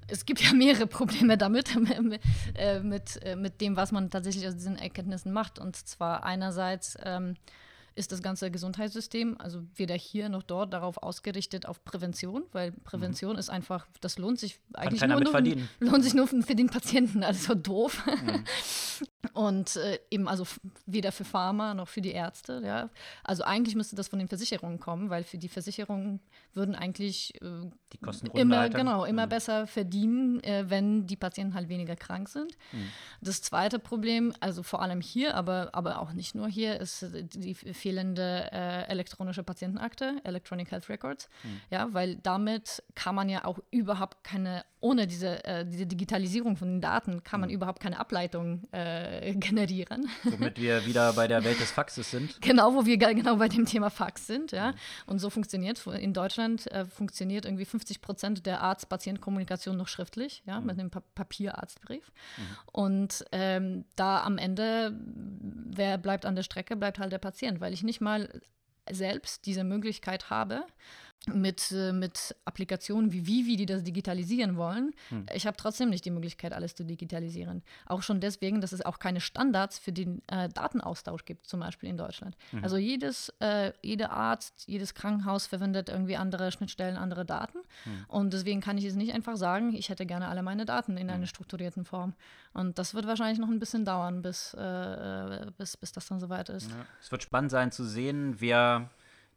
es 0.08 0.24
gibt 0.24 0.40
ja 0.40 0.52
mehrere 0.52 0.86
Probleme 0.86 1.36
damit, 1.36 1.74
äh, 2.54 2.80
mit, 2.80 3.22
äh, 3.22 3.36
mit 3.36 3.60
dem, 3.60 3.76
was 3.76 3.92
man 3.92 4.10
tatsächlich 4.10 4.46
aus 4.46 4.54
diesen 4.54 4.76
Erkenntnissen 4.76 5.32
macht. 5.32 5.58
Und 5.58 5.76
zwar 5.76 6.24
einerseits 6.24 6.96
ähm, 7.02 7.34
ist 7.96 8.12
das 8.12 8.22
ganze 8.22 8.50
Gesundheitssystem, 8.50 9.36
also 9.38 9.62
weder 9.76 9.94
hier 9.94 10.28
noch 10.28 10.42
dort, 10.42 10.72
darauf 10.72 10.98
ausgerichtet 10.98 11.66
auf 11.66 11.84
Prävention, 11.84 12.44
weil 12.52 12.72
Prävention 12.72 13.34
mhm. 13.34 13.38
ist 13.38 13.50
einfach, 13.50 13.86
das 14.00 14.18
lohnt 14.18 14.40
sich 14.40 14.58
eigentlich 14.74 15.02
nur, 15.02 15.20
nur, 15.20 15.42
lohnt 15.80 16.04
sich 16.04 16.14
nur 16.14 16.26
für 16.26 16.54
den 16.54 16.68
Patienten, 16.68 17.22
also 17.22 17.54
doof. 17.54 18.04
Mhm. 18.06 18.44
Und 19.32 19.76
äh, 19.76 19.98
eben 20.10 20.28
also 20.28 20.46
weder 20.86 21.10
für 21.12 21.24
Pharma 21.24 21.74
noch 21.74 21.88
für 21.88 22.00
die 22.00 22.12
Ärzte. 22.12 22.62
Ja. 22.64 22.90
Also 23.22 23.42
eigentlich 23.44 23.74
müsste 23.74 23.96
das 23.96 24.08
von 24.08 24.18
den 24.18 24.28
Versicherungen 24.28 24.78
kommen, 24.78 25.10
weil 25.10 25.24
für 25.24 25.38
die 25.38 25.48
Versicherungen 25.48 26.20
würden 26.52 26.74
eigentlich 26.74 27.34
äh, 27.42 27.70
die 27.92 27.98
Kosten 27.98 28.26
immer 28.28 28.68
genau 28.68 29.04
immer 29.04 29.26
Mhm. 29.26 29.30
besser 29.30 29.66
verdienen, 29.66 30.42
äh, 30.44 30.64
wenn 30.68 31.06
die 31.06 31.16
Patienten 31.16 31.54
halt 31.54 31.68
weniger 31.68 31.96
krank 31.96 32.28
sind. 32.28 32.52
Mhm. 32.72 32.88
Das 33.20 33.40
zweite 33.42 33.78
Problem, 33.78 34.32
also 34.40 34.62
vor 34.62 34.82
allem 34.82 35.00
hier, 35.00 35.34
aber, 35.34 35.70
aber 35.72 36.00
auch 36.00 36.12
nicht 36.12 36.34
nur 36.34 36.48
hier, 36.48 36.80
ist 36.80 37.06
die 37.12 37.54
fehlende 37.54 38.50
äh, 38.52 38.82
elektronische 38.88 39.42
Patientenakte, 39.42 40.16
Electronic 40.24 40.70
Health 40.70 40.88
Records. 40.88 41.28
Mhm. 41.42 41.60
Ja, 41.70 41.88
weil 41.92 42.16
damit 42.16 42.82
kann 42.94 43.14
man 43.14 43.28
ja 43.28 43.44
auch 43.44 43.58
überhaupt 43.70 44.24
keine, 44.24 44.64
ohne 44.80 45.06
diese, 45.06 45.44
äh, 45.44 45.64
diese 45.64 45.86
Digitalisierung 45.86 46.56
von 46.56 46.68
den 46.68 46.80
Daten, 46.80 47.22
kann 47.22 47.40
man 47.40 47.48
Mhm. 47.48 47.54
überhaupt 47.54 47.80
keine 47.80 47.98
Ableitung 47.98 48.64
äh, 48.72 49.13
generieren. 49.34 50.08
Womit 50.24 50.58
wir 50.60 50.86
wieder 50.86 51.12
bei 51.12 51.26
der 51.28 51.44
Welt 51.44 51.60
des 51.60 51.70
Faxes 51.70 52.10
sind. 52.10 52.40
Genau, 52.40 52.74
wo 52.74 52.84
wir 52.86 52.96
ge- 52.96 53.14
genau 53.14 53.36
bei 53.36 53.48
dem 53.48 53.66
Thema 53.66 53.90
Fax 53.90 54.26
sind, 54.26 54.52
ja. 54.52 54.72
Mhm. 54.72 54.76
Und 55.06 55.18
so 55.18 55.30
funktioniert 55.30 55.86
in 55.86 56.12
Deutschland 56.12 56.70
äh, 56.72 56.84
funktioniert 56.84 57.44
irgendwie 57.44 57.64
50 57.64 58.00
Prozent 58.00 58.46
der 58.46 58.60
Arzt-Patient-Kommunikation 58.62 59.76
noch 59.76 59.88
schriftlich, 59.88 60.42
ja, 60.46 60.60
Mhm. 60.60 60.66
mit 60.66 60.78
einem 60.78 60.90
pa 60.90 61.02
Papierarztbrief. 61.14 62.12
Und 62.72 63.24
ähm, 63.32 63.84
da 63.96 64.22
am 64.22 64.38
Ende, 64.38 64.92
wer 65.04 65.98
bleibt 65.98 66.26
an 66.26 66.34
der 66.36 66.42
Strecke, 66.42 66.76
bleibt 66.76 66.98
halt 66.98 67.12
der 67.12 67.18
Patient, 67.18 67.60
weil 67.60 67.72
ich 67.72 67.82
nicht 67.82 68.00
mal 68.00 68.28
selbst 68.90 69.46
diese 69.46 69.64
Möglichkeit 69.64 70.28
habe, 70.30 70.64
mit, 71.28 71.72
äh, 71.72 71.92
mit 71.92 72.34
Applikationen 72.44 73.12
wie 73.12 73.26
Vivi, 73.26 73.56
die 73.56 73.66
das 73.66 73.82
digitalisieren 73.82 74.56
wollen. 74.56 74.92
Hm. 75.08 75.26
Ich 75.34 75.46
habe 75.46 75.56
trotzdem 75.56 75.90
nicht 75.90 76.04
die 76.04 76.10
Möglichkeit, 76.10 76.52
alles 76.52 76.74
zu 76.74 76.84
digitalisieren. 76.84 77.62
Auch 77.86 78.02
schon 78.02 78.20
deswegen, 78.20 78.60
dass 78.60 78.72
es 78.72 78.84
auch 78.84 78.98
keine 78.98 79.20
Standards 79.20 79.78
für 79.78 79.92
den 79.92 80.22
äh, 80.28 80.48
Datenaustausch 80.48 81.24
gibt, 81.24 81.46
zum 81.46 81.60
Beispiel 81.60 81.88
in 81.88 81.96
Deutschland. 81.96 82.36
Also 82.62 82.76
jedes, 82.76 83.32
äh, 83.40 83.72
jeder 83.82 84.10
Arzt, 84.10 84.64
jedes 84.66 84.94
Krankenhaus 84.94 85.46
verwendet 85.46 85.88
irgendwie 85.88 86.16
andere 86.16 86.52
Schnittstellen, 86.52 86.96
andere 86.96 87.24
Daten. 87.24 87.58
Und 88.08 88.32
deswegen 88.32 88.60
kann 88.60 88.78
ich 88.78 88.84
es 88.84 88.94
nicht 88.94 89.14
einfach 89.14 89.36
sagen, 89.36 89.74
ich 89.74 89.88
hätte 89.88 90.06
gerne 90.06 90.28
alle 90.28 90.42
meine 90.42 90.64
Daten 90.64 90.96
in 90.96 91.10
einer 91.10 91.26
strukturierten 91.26 91.84
Form. 91.84 92.14
Und 92.52 92.78
das 92.78 92.94
wird 92.94 93.06
wahrscheinlich 93.06 93.38
noch 93.38 93.48
ein 93.48 93.58
bisschen 93.58 93.84
dauern, 93.84 94.22
bis, 94.22 94.54
äh, 94.54 94.62
äh, 94.62 95.50
bis, 95.58 95.76
bis 95.76 95.92
das 95.92 96.06
dann 96.06 96.20
soweit 96.20 96.48
ist. 96.48 96.70
Ja. 96.70 96.86
Es 97.00 97.10
wird 97.10 97.22
spannend 97.22 97.50
sein 97.50 97.72
zu 97.72 97.84
sehen, 97.84 98.36
wer 98.40 98.90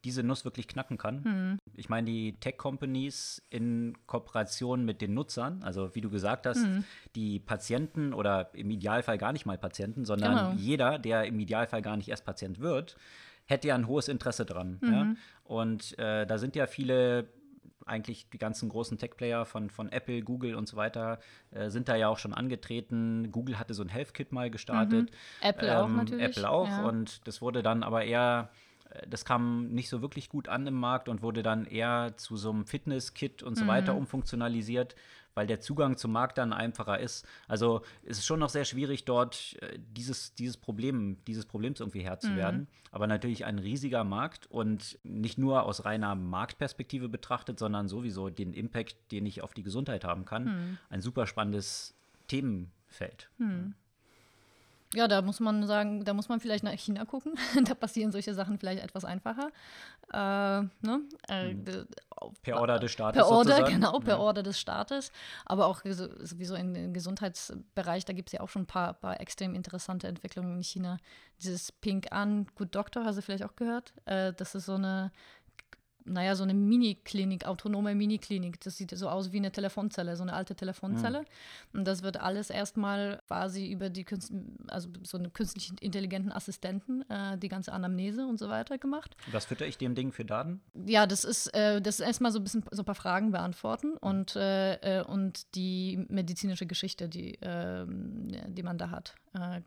diese 0.03 0.23
Nuss 0.23 0.45
wirklich 0.45 0.67
knacken 0.67 0.97
kann. 0.97 1.23
Hm. 1.23 1.59
Ich 1.75 1.89
meine, 1.89 2.05
die 2.05 2.33
Tech-Companies 2.39 3.41
in 3.49 3.97
Kooperation 4.07 4.85
mit 4.85 5.01
den 5.01 5.13
Nutzern, 5.13 5.63
also 5.63 5.95
wie 5.95 6.01
du 6.01 6.09
gesagt 6.09 6.45
hast, 6.45 6.63
Hm. 6.63 6.83
die 7.15 7.39
Patienten 7.39 8.13
oder 8.13 8.49
im 8.53 8.69
Idealfall 8.69 9.17
gar 9.17 9.33
nicht 9.33 9.45
mal 9.45 9.57
Patienten, 9.57 10.05
sondern 10.05 10.31
Genau. 10.35 10.51
jeder, 10.55 10.99
der 10.99 11.25
im 11.25 11.39
Idealfall 11.39 11.81
gar 11.81 11.97
nicht 11.97 12.09
erst 12.09 12.25
Patient 12.25 12.59
wird, 12.59 12.95
hätte 13.45 13.69
ja 13.69 13.75
ein 13.75 13.87
hohes 13.87 14.07
Interesse 14.07 14.45
dran. 14.45 14.79
Ja? 14.83 15.03
Mhm. 15.05 15.17
Und 15.45 15.97
äh, 15.99 16.25
da 16.27 16.37
sind 16.37 16.55
ja 16.55 16.67
viele 16.67 17.29
eigentlich 17.85 18.29
die 18.29 18.37
ganzen 18.37 18.67
großen 18.67 18.97
Tech-Player 18.97 19.45
von, 19.45 19.69
von 19.69 19.89
Apple, 19.89 20.21
Google 20.21 20.55
und 20.55 20.67
so 20.67 20.75
weiter 20.75 21.19
äh, 21.51 21.69
sind 21.69 21.87
da 21.87 21.95
ja 21.95 22.09
auch 22.09 22.17
schon 22.17 22.33
angetreten. 22.33 23.31
Google 23.31 23.57
hatte 23.57 23.73
so 23.73 23.81
ein 23.81 23.87
Health-Kit 23.87 24.33
mal 24.33 24.49
gestartet. 24.51 25.09
Apple 25.41 25.79
auch 25.79 25.87
Ähm, 25.87 25.95
natürlich. 25.95 26.25
Apple 26.25 26.49
auch. 26.49 26.67
ja. 26.67 26.83
Und 26.85 27.25
das 27.25 27.41
wurde 27.41 27.63
dann 27.63 27.83
aber 27.83 28.03
eher, 28.03 28.49
das 29.07 29.25
kam 29.25 29.67
nicht 29.69 29.89
so 29.89 30.01
wirklich 30.01 30.29
gut 30.29 30.47
an 30.47 30.65
im 30.67 30.75
Markt 30.75 31.09
und 31.09 31.21
wurde 31.21 31.43
dann 31.43 31.65
eher 31.65 32.13
zu 32.17 32.37
so 32.37 32.49
einem 32.51 32.65
Fitness-Kit 32.65 33.43
und 33.43 33.55
so 33.57 33.65
Mhm. 33.65 33.69
weiter 33.69 33.95
umfunktionalisiert, 33.95 34.95
weil 35.35 35.45
der 35.45 35.59
Zugang 35.59 35.97
zum 35.97 36.11
Markt 36.13 36.37
dann 36.37 36.51
einfacher 36.53 36.99
ist. 36.99 37.25
Also 37.47 37.81
es 38.03 38.17
ist 38.19 38.25
schon 38.25 38.39
noch 38.39 38.49
sehr 38.49 38.65
schwierig, 38.65 39.05
dort 39.05 39.55
äh, 39.61 39.77
dieses, 39.77 40.33
dieses 40.33 40.57
Problem, 40.57 41.17
dieses 41.27 41.45
Problems 41.45 41.79
irgendwie 41.79 42.01
Herr 42.01 42.15
Mhm. 42.15 42.19
zu 42.21 42.35
werden. 42.35 42.67
Aber 42.91 43.05
natürlich 43.07 43.45
ein 43.45 43.59
riesiger 43.59 44.03
Markt 44.03 44.47
und 44.47 44.97
nicht 45.03 45.37
nur 45.37 45.63
aus 45.63 45.85
reiner 45.85 46.15
Marktperspektive 46.15 47.09
betrachtet, 47.09 47.59
sondern 47.59 47.87
sowieso 47.87 48.29
den 48.29 48.53
Impact, 48.53 49.11
den 49.11 49.25
ich 49.25 49.43
auf 49.43 49.53
die 49.53 49.63
Gesundheit 49.63 50.05
haben 50.05 50.25
kann. 50.25 50.45
Mhm. 50.45 50.77
Ein 50.89 51.01
super 51.01 51.27
spannendes 51.27 51.93
Themenfeld. 52.27 53.29
Ja, 54.93 55.07
da 55.09 55.21
muss 55.21 55.39
man 55.41 55.65
sagen, 55.67 56.05
da 56.05 56.13
muss 56.13 56.29
man 56.29 56.39
vielleicht 56.39 56.63
nach 56.63 56.71
China 56.71 57.03
gucken. 57.05 57.33
da 57.65 57.73
passieren 57.75 58.11
solche 58.11 58.33
Sachen 58.33 58.57
vielleicht 58.57 58.81
etwas 58.81 59.03
einfacher. 59.05 59.49
Äh, 60.13 60.17
ne? 60.17 61.01
äh, 61.27 61.55
auf- 62.11 62.41
Per 62.41 62.57
Order 62.59 62.79
des 62.79 62.91
Staates 62.91 63.21
Per 63.21 63.29
Order, 63.29 63.57
sozusagen. 63.57 63.73
genau, 63.81 63.99
per 63.99 64.15
Ja. 64.15 64.19
Order 64.19 64.43
des 64.43 64.57
Staates. 64.59 65.11
Aber 65.45 65.65
auch 65.67 65.81
so- 65.83 66.07
sowieso 66.25 66.55
im 66.55 66.73
im 66.75 66.93
Gesundheitsbereich, 66.93 68.05
da 68.05 68.13
gibt 68.13 68.29
es 68.29 68.33
ja 68.33 68.39
auch 68.41 68.49
schon 68.49 68.61
ein 68.63 68.67
paar, 68.67 68.93
paar 68.93 69.19
extrem 69.19 69.55
interessante 69.55 70.07
Entwicklungen 70.07 70.55
in 70.57 70.63
China. 70.63 70.97
Dieses 71.41 71.71
Pink 71.71 72.11
An 72.11 72.47
Good 72.55 72.73
Doctor, 72.73 73.03
hast 73.03 73.17
du 73.17 73.21
vielleicht 73.21 73.43
auch 73.43 73.55
gehört? 73.55 73.93
Äh, 74.05 74.31
das 74.33 74.55
ist 74.55 74.65
so 74.67 74.75
eine, 74.75 75.11
naja, 76.07 76.35
so 76.35 76.43
eine 76.43 76.53
Mini-Klinik, 76.53 77.45
autonome 77.45 77.95
Mini-Klinik. 77.95 78.59
Das 78.61 78.77
sieht 78.77 78.91
so 78.97 79.09
aus 79.09 79.31
wie 79.31 79.37
eine 79.37 79.51
Telefonzelle, 79.51 80.15
so 80.15 80.23
eine 80.23 80.33
alte 80.33 80.55
Telefonzelle. 80.55 81.25
Und 81.73 81.85
das 81.85 82.03
wird 82.03 82.17
alles 82.17 82.49
erstmal 82.49 83.21
quasi 83.27 83.71
über 83.71 83.89
die 83.89 84.03
Künst 84.03 84.31
also 84.67 84.89
so 85.03 85.17
einen 85.17 85.33
künstlich 85.33 85.71
intelligenten 85.81 86.31
Assistenten, 86.31 87.09
äh, 87.09 87.37
die 87.37 87.49
ganze 87.49 87.73
Anamnese 87.73 88.25
und 88.25 88.39
so 88.39 88.49
weiter 88.49 88.77
gemacht. 88.77 89.15
Was 89.31 89.45
fütter 89.45 89.65
ich 89.65 89.77
dem 89.77 89.95
Ding 89.95 90.11
für 90.11 90.25
Daten? 90.25 90.61
Ja, 90.85 91.05
das 91.07 91.23
ist, 91.23 91.53
äh, 91.53 91.81
das 91.81 91.99
ist 91.99 92.05
erstmal 92.05 92.31
so 92.31 92.39
ein 92.39 92.43
bisschen 92.43 92.63
so 92.71 92.81
ein 92.81 92.85
paar 92.85 92.95
Fragen 92.95 93.31
beantworten 93.31 93.97
und, 93.97 94.35
äh, 94.35 94.99
äh, 94.99 95.03
und 95.03 95.55
die 95.55 96.05
medizinische 96.09 96.65
Geschichte, 96.65 97.09
die, 97.09 97.37
ähm, 97.41 98.27
die 98.47 98.63
man 98.63 98.77
da 98.77 98.89
hat. 98.89 99.15
Äh, 99.33 99.61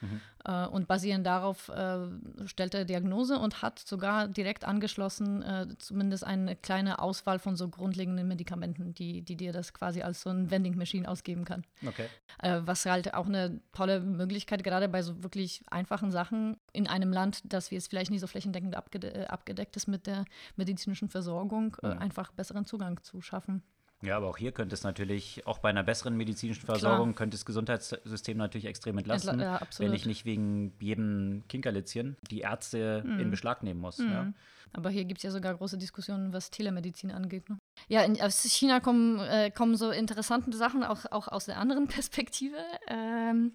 genau. 0.00 0.20
Äh, 0.44 0.68
und 0.68 0.86
basierend 0.86 1.26
darauf 1.26 1.68
äh, 1.70 1.98
stellt 2.46 2.74
er 2.74 2.84
Diagnose 2.84 3.38
und 3.38 3.62
hat 3.62 3.78
sogar 3.78 4.28
direkt 4.28 4.64
angeschlossen 4.64 5.42
äh, 5.42 5.66
zumindest 5.78 6.24
eine 6.24 6.54
kleine 6.56 6.98
Auswahl 6.98 7.38
von 7.38 7.56
so 7.56 7.68
grundlegenden 7.68 8.28
Medikamenten, 8.28 8.94
die, 8.94 9.22
die 9.22 9.36
dir 9.36 9.52
das 9.52 9.72
quasi 9.72 10.02
als 10.02 10.20
so 10.20 10.30
ein 10.30 10.50
Vending 10.50 10.76
Machine 10.76 11.08
ausgeben 11.08 11.44
kann. 11.44 11.64
Okay. 11.86 12.08
Äh, 12.42 12.60
was 12.64 12.84
halt 12.84 13.14
auch 13.14 13.26
eine 13.26 13.60
tolle 13.72 14.00
Möglichkeit, 14.00 14.64
gerade 14.64 14.88
bei 14.88 15.02
so 15.02 15.22
wirklich 15.22 15.62
einfachen 15.70 16.10
Sachen 16.10 16.56
in 16.72 16.86
einem 16.86 17.12
Land, 17.12 17.40
das 17.44 17.70
wie 17.70 17.76
es 17.76 17.86
vielleicht 17.86 18.10
nicht 18.10 18.20
so 18.20 18.26
flächendeckend 18.26 18.76
abgede 18.76 19.14
äh, 19.14 19.26
abgedeckt 19.26 19.76
ist 19.76 19.86
mit 19.86 20.06
der 20.06 20.24
medizinischen 20.56 21.08
Versorgung, 21.08 21.76
äh, 21.82 21.94
Mhm. 21.94 21.98
einfach 22.00 22.32
besseren 22.32 22.66
Zugang 22.66 23.02
zu 23.02 23.20
schaffen. 23.22 23.62
Ja, 24.04 24.16
aber 24.16 24.28
auch 24.28 24.36
hier 24.36 24.52
könnte 24.52 24.74
es 24.74 24.82
natürlich, 24.82 25.46
auch 25.46 25.58
bei 25.58 25.70
einer 25.70 25.82
besseren 25.82 26.16
medizinischen 26.16 26.66
Versorgung, 26.66 27.14
könnte 27.14 27.36
das 27.36 27.44
Gesundheitssystem 27.44 28.36
natürlich 28.36 28.66
extrem 28.66 28.98
entlasten, 28.98 29.40
Entla- 29.40 29.42
ja, 29.42 29.56
absolut. 29.56 29.90
wenn 29.90 29.96
ich 29.96 30.06
nicht 30.06 30.24
wegen 30.24 30.72
jedem 30.80 31.42
Kinkerlitzchen 31.48 32.16
die 32.30 32.40
Ärzte 32.40 33.04
in 33.18 33.30
Beschlag 33.30 33.62
nehmen 33.62 33.80
muss. 33.80 33.98
Ja. 33.98 34.24
Mhm. 34.24 34.34
Aber 34.72 34.90
hier 34.90 35.04
gibt 35.04 35.18
es 35.18 35.22
ja 35.22 35.30
sogar 35.30 35.54
große 35.54 35.78
Diskussionen, 35.78 36.32
was 36.32 36.50
Telemedizin 36.50 37.12
angeht. 37.12 37.48
Ne? 37.48 37.58
Ja, 37.88 38.02
in, 38.02 38.20
aus 38.20 38.42
China 38.42 38.80
kommen, 38.80 39.20
äh, 39.20 39.50
kommen 39.50 39.76
so 39.76 39.90
interessante 39.90 40.56
Sachen 40.56 40.82
auch, 40.82 41.06
auch 41.12 41.28
aus 41.28 41.46
der 41.46 41.58
anderen 41.58 41.86
Perspektive. 41.88 42.56
Ähm, 42.88 43.52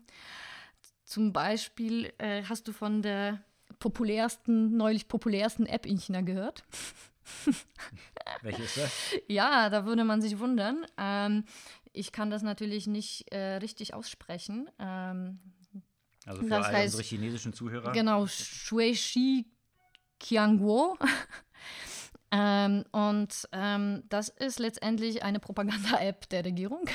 zum 1.04 1.34
Beispiel 1.34 2.14
äh, 2.20 2.44
hast 2.44 2.68
du 2.68 2.72
von 2.72 3.02
der 3.02 3.42
populärsten, 3.80 4.78
neulich 4.78 5.08
populärsten 5.08 5.66
App 5.66 5.86
in 5.86 5.98
China 5.98 6.22
gehört? 6.22 6.64
Welche 8.42 8.63
ist 8.63 8.78
das? 8.78 8.92
Ja, 9.28 9.70
da 9.70 9.86
würde 9.86 10.04
man 10.04 10.22
sich 10.22 10.39
wundern. 10.39 10.86
Ähm, 10.98 11.46
ich 11.94 12.12
kann 12.12 12.30
das 12.30 12.42
natürlich 12.44 12.88
nicht 12.88 13.32
äh, 13.32 13.56
richtig 13.58 13.94
aussprechen. 13.94 14.70
Ähm, 14.80 15.39
Also 16.26 16.42
für 16.44 16.50
Das 16.50 16.65
all 16.68 16.76
heißt- 16.76 16.84
unsere 16.86 17.04
chinesischen 17.04 17.54
Zuhörer. 17.54 17.92
Genau, 17.92 18.28
Shueshi 18.28 19.46
Qiangguo. 20.20 20.98
ähm, 22.32 22.84
und 22.92 23.48
ähm, 23.52 24.04
das 24.10 24.30
ist 24.30 24.60
letztendlich 24.60 25.24
eine 25.24 25.39
Propaganda-App 25.39 26.30
der 26.30 26.46
Regierung. 26.46 26.86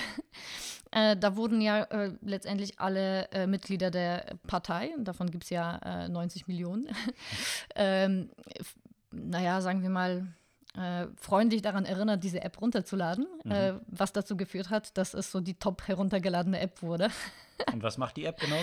äh, 0.92 1.16
da 1.16 1.34
wurden 1.36 1.60
ja 1.60 1.82
äh, 1.84 2.12
letztendlich 2.20 2.78
alle 2.78 3.28
äh, 3.32 3.46
Mitglieder 3.46 3.90
der 3.90 4.36
Partei, 4.46 4.94
davon 4.98 5.30
gibt 5.30 5.44
es 5.44 5.50
ja 5.50 5.78
äh, 6.04 6.08
90 6.08 6.46
Millionen, 6.46 6.88
ähm, 7.74 8.30
naja, 9.14 9.60
sagen 9.60 9.82
wir 9.82 9.90
mal, 9.90 10.26
äh, 10.76 11.06
freundlich 11.16 11.62
daran 11.62 11.84
erinnert, 11.84 12.24
diese 12.24 12.42
App 12.42 12.60
runterzuladen, 12.60 13.26
äh, 13.44 13.74
was 13.86 14.12
dazu 14.12 14.36
geführt 14.36 14.70
hat, 14.70 14.96
dass 14.98 15.14
es 15.14 15.30
so 15.30 15.40
die 15.40 15.54
top 15.54 15.86
heruntergeladene 15.86 16.58
App 16.58 16.82
wurde. 16.82 17.10
Und 17.72 17.82
was 17.82 17.96
macht 17.96 18.16
die 18.16 18.24
App 18.24 18.40
genau? 18.40 18.60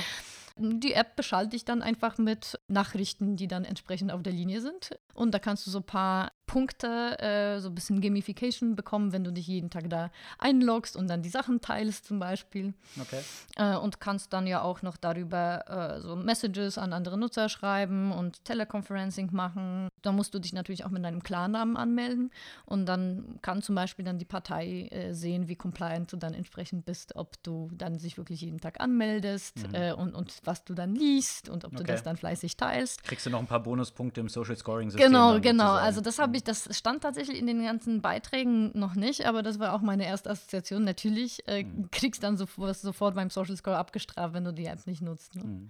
Die 0.57 0.93
App 0.93 1.15
beschallt 1.15 1.53
dich 1.53 1.63
dann 1.63 1.81
einfach 1.81 2.17
mit 2.17 2.59
Nachrichten, 2.67 3.37
die 3.37 3.47
dann 3.47 3.63
entsprechend 3.63 4.11
auf 4.11 4.21
der 4.21 4.33
Linie 4.33 4.59
sind. 4.59 4.99
Und 5.13 5.31
da 5.31 5.39
kannst 5.39 5.65
du 5.65 5.71
so 5.71 5.79
ein 5.79 5.85
paar 5.85 6.33
Punkte, 6.51 7.17
äh, 7.19 7.61
so 7.61 7.69
ein 7.69 7.75
bisschen 7.75 8.01
Gamification 8.01 8.75
bekommen, 8.75 9.13
wenn 9.13 9.23
du 9.23 9.31
dich 9.31 9.47
jeden 9.47 9.69
Tag 9.69 9.89
da 9.89 10.11
einloggst 10.37 10.97
und 10.97 11.07
dann 11.09 11.21
die 11.21 11.29
Sachen 11.29 11.61
teilst 11.61 12.03
zum 12.05 12.19
Beispiel. 12.19 12.73
Okay. 12.99 13.21
Äh, 13.55 13.77
und 13.77 14.01
kannst 14.01 14.33
dann 14.33 14.45
ja 14.47 14.61
auch 14.61 14.81
noch 14.81 14.97
darüber 14.97 15.63
äh, 15.97 16.01
so 16.01 16.17
Messages 16.17 16.77
an 16.77 16.91
andere 16.91 17.17
Nutzer 17.17 17.47
schreiben 17.47 18.11
und 18.11 18.43
Teleconferencing 18.43 19.29
machen. 19.31 19.87
Da 20.01 20.11
musst 20.11 20.33
du 20.33 20.39
dich 20.39 20.51
natürlich 20.51 20.83
auch 20.83 20.89
mit 20.89 21.05
deinem 21.05 21.23
Klarnamen 21.23 21.77
anmelden 21.77 22.31
und 22.65 22.85
dann 22.85 23.39
kann 23.41 23.61
zum 23.61 23.75
Beispiel 23.75 24.03
dann 24.03 24.19
die 24.19 24.25
Partei 24.25 24.89
äh, 24.91 25.13
sehen, 25.13 25.47
wie 25.47 25.55
compliant 25.55 26.11
du 26.11 26.17
dann 26.17 26.33
entsprechend 26.33 26.83
bist, 26.85 27.15
ob 27.15 27.41
du 27.43 27.69
dann 27.73 27.97
sich 27.97 28.17
wirklich 28.17 28.41
jeden 28.41 28.59
Tag 28.59 28.81
anmeldest 28.81 29.69
Mhm. 29.69 29.73
äh, 29.75 29.93
und, 29.93 30.13
und 30.15 30.33
was 30.43 30.65
du 30.65 30.73
dann 30.73 30.95
liest 30.95 31.47
und 31.47 31.63
ob 31.63 31.71
du 31.71 31.83
Okay. 31.83 31.93
das 31.93 32.03
dann 32.03 32.17
fleißig 32.17 32.57
teilst. 32.57 33.03
Kriegst 33.03 33.25
du 33.25 33.29
noch 33.29 33.39
ein 33.39 33.47
paar 33.47 33.63
Bonuspunkte 33.63 34.19
im 34.19 34.27
Social 34.27 34.57
Scoring 34.57 34.89
System? 34.89 35.11
Genau, 35.11 35.39
genau. 35.39 35.63
sozusagen. 35.63 35.85
Also 35.85 36.01
das 36.01 36.19
habe 36.19 36.35
ich, 36.35 36.40
das 36.43 36.69
stand 36.77 37.03
tatsächlich 37.03 37.37
in 37.39 37.47
den 37.47 37.63
ganzen 37.63 38.01
Beiträgen 38.01 38.77
noch 38.77 38.95
nicht, 38.95 39.25
aber 39.25 39.43
das 39.43 39.59
war 39.59 39.73
auch 39.73 39.81
meine 39.81 40.05
erste 40.05 40.29
Assoziation. 40.29 40.83
Natürlich 40.83 41.47
äh, 41.47 41.63
Mhm. 41.63 41.89
kriegst 41.91 42.23
dann 42.23 42.37
sofort, 42.37 42.75
sofort 42.77 43.15
beim 43.15 43.29
Social 43.29 43.55
Score 43.57 43.77
abgestraft, 43.77 44.33
wenn 44.33 44.43
du 44.43 44.53
die 44.53 44.65
App 44.65 44.85
nicht 44.87 45.01
nutzt. 45.01 45.35
Ne? 45.35 45.43
Mhm. 45.43 45.69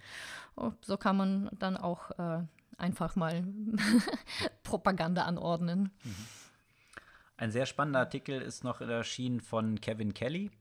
Oh, 0.55 0.71
so 0.81 0.97
kann 0.97 1.17
man 1.17 1.49
dann 1.59 1.77
auch 1.77 2.11
äh, 2.19 2.43
einfach 2.77 3.15
mal 3.15 3.43
Propaganda 4.63 5.23
anordnen. 5.25 5.91
Ein 7.37 7.51
sehr 7.51 7.65
spannender 7.65 7.99
Artikel 7.99 8.41
ist 8.41 8.63
noch 8.63 8.81
erschienen 8.81 9.41
von 9.41 9.79
Kevin 9.81 10.13
Kelly. 10.13 10.51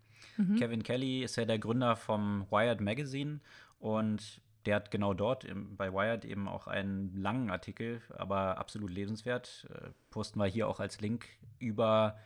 Kevin 0.59 0.83
Kelly 0.83 1.23
ist 1.23 1.37
ja 1.37 1.45
der 1.45 1.59
Gründer 1.59 1.97
vom 1.97 2.47
Wired 2.51 2.81
Magazine 2.81 3.41
und 3.79 4.41
der 4.67 4.77
hat 4.77 4.91
genau 4.91 5.15
dort 5.15 5.45
im, 5.45 5.77
bei 5.77 5.93
Wired 5.93 6.25
eben 6.25 6.49
auch 6.49 6.67
einen 6.67 7.15
langen 7.17 7.51
Artikel, 7.51 8.03
aber 8.17 8.59
absolut 8.59 8.91
lesenswert. 8.91 9.67
Äh, 9.71 9.91
posten 10.11 10.39
wir 10.39 10.47
hier 10.47 10.69
auch 10.69 10.81
als 10.81 11.01
Link 11.01 11.27
über 11.59 12.19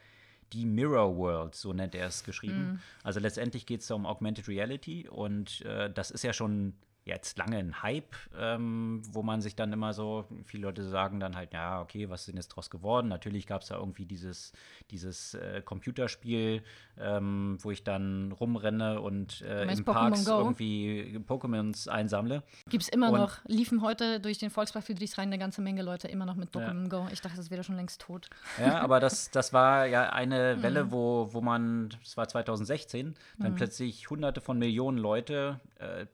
die 0.53 0.67
Mirror 0.67 1.17
World, 1.17 1.55
so 1.55 1.73
nennt 1.73 1.95
er 1.95 2.07
es 2.07 2.23
geschrieben. 2.23 2.81
Also 3.03 3.19
letztendlich 3.19 3.67
geht 3.67 3.81
es 3.81 3.89
da 3.89 3.95
um 3.95 4.07
Augmented 4.07 4.47
Reality 4.47 5.09
und 5.09 5.63
äh, 5.63 5.91
das 5.91 6.11
ist 6.11 6.23
ja 6.23 6.33
schon 6.33 6.75
jetzt 7.05 7.37
lange 7.39 7.59
ein 7.59 7.83
Hype, 7.83 8.15
ähm, 8.39 9.03
wo 9.13 9.23
man 9.23 9.41
sich 9.43 9.55
dann 9.55 9.73
immer 9.73 9.93
so, 9.93 10.25
viele 10.45 10.63
Leute 10.65 10.85
sagen 10.85 11.21
dann 11.21 11.37
halt, 11.37 11.53
ja, 11.53 11.81
okay, 11.83 12.09
was 12.09 12.23
ist 12.23 12.29
denn 12.29 12.37
jetzt 12.37 12.49
draus 12.49 12.71
geworden? 12.71 13.09
Natürlich 13.09 13.47
gab 13.47 13.63
es 13.63 13.69
da 13.69 13.77
irgendwie 13.77 14.07
dieses, 14.07 14.53
dieses 14.91 15.35
äh, 15.35 15.61
Computerspiel, 15.63 16.63
ähm, 16.99 17.59
wo 17.61 17.71
ich 17.71 17.85
dann 17.85 18.33
rumrenne 18.33 19.01
und 19.01 19.43
äh, 19.43 19.65
im 19.71 19.85
Parks 19.85 20.25
Go? 20.25 20.39
irgendwie 20.39 21.21
Pokémons 21.27 21.89
einsammle. 21.89 22.43
Gibt 22.71 22.85
es 22.85 22.89
immer 22.89 23.11
Und- 23.11 23.21
noch, 23.21 23.39
liefen 23.45 23.83
heute 23.83 24.21
durch 24.21 24.39
den 24.39 24.51
Volkspark 24.51 24.85
Friedrichshain 24.87 25.29
eine 25.29 25.39
ganze 25.39 25.61
Menge 25.61 25.83
Leute 25.83 26.09
immer 26.09 26.25
noch 26.25 26.37
mit 26.37 26.51
Pokémon 26.51 26.89
Go. 26.89 27.07
Ich 27.13 27.21
dachte, 27.21 27.37
das 27.37 27.51
wäre 27.51 27.65
schon 27.65 27.77
längst 27.77 28.01
tot. 28.01 28.31
Ja, 28.59 28.81
aber 28.81 29.01
das, 29.01 29.31
das 29.31 29.53
war 29.53 29.87
ja 29.87 30.11
eine 30.11 30.63
Welle, 30.63 30.91
wo, 30.91 31.29
wo 31.33 31.43
man, 31.43 31.91
das 32.03 32.17
war 32.17 32.27
2016, 32.29 33.15
dann 33.39 33.55
plötzlich 33.55 34.09
hunderte 34.09 34.41
von 34.41 34.59
Millionen 34.59 34.97
Leute 34.99 35.61
äh, 35.79 36.07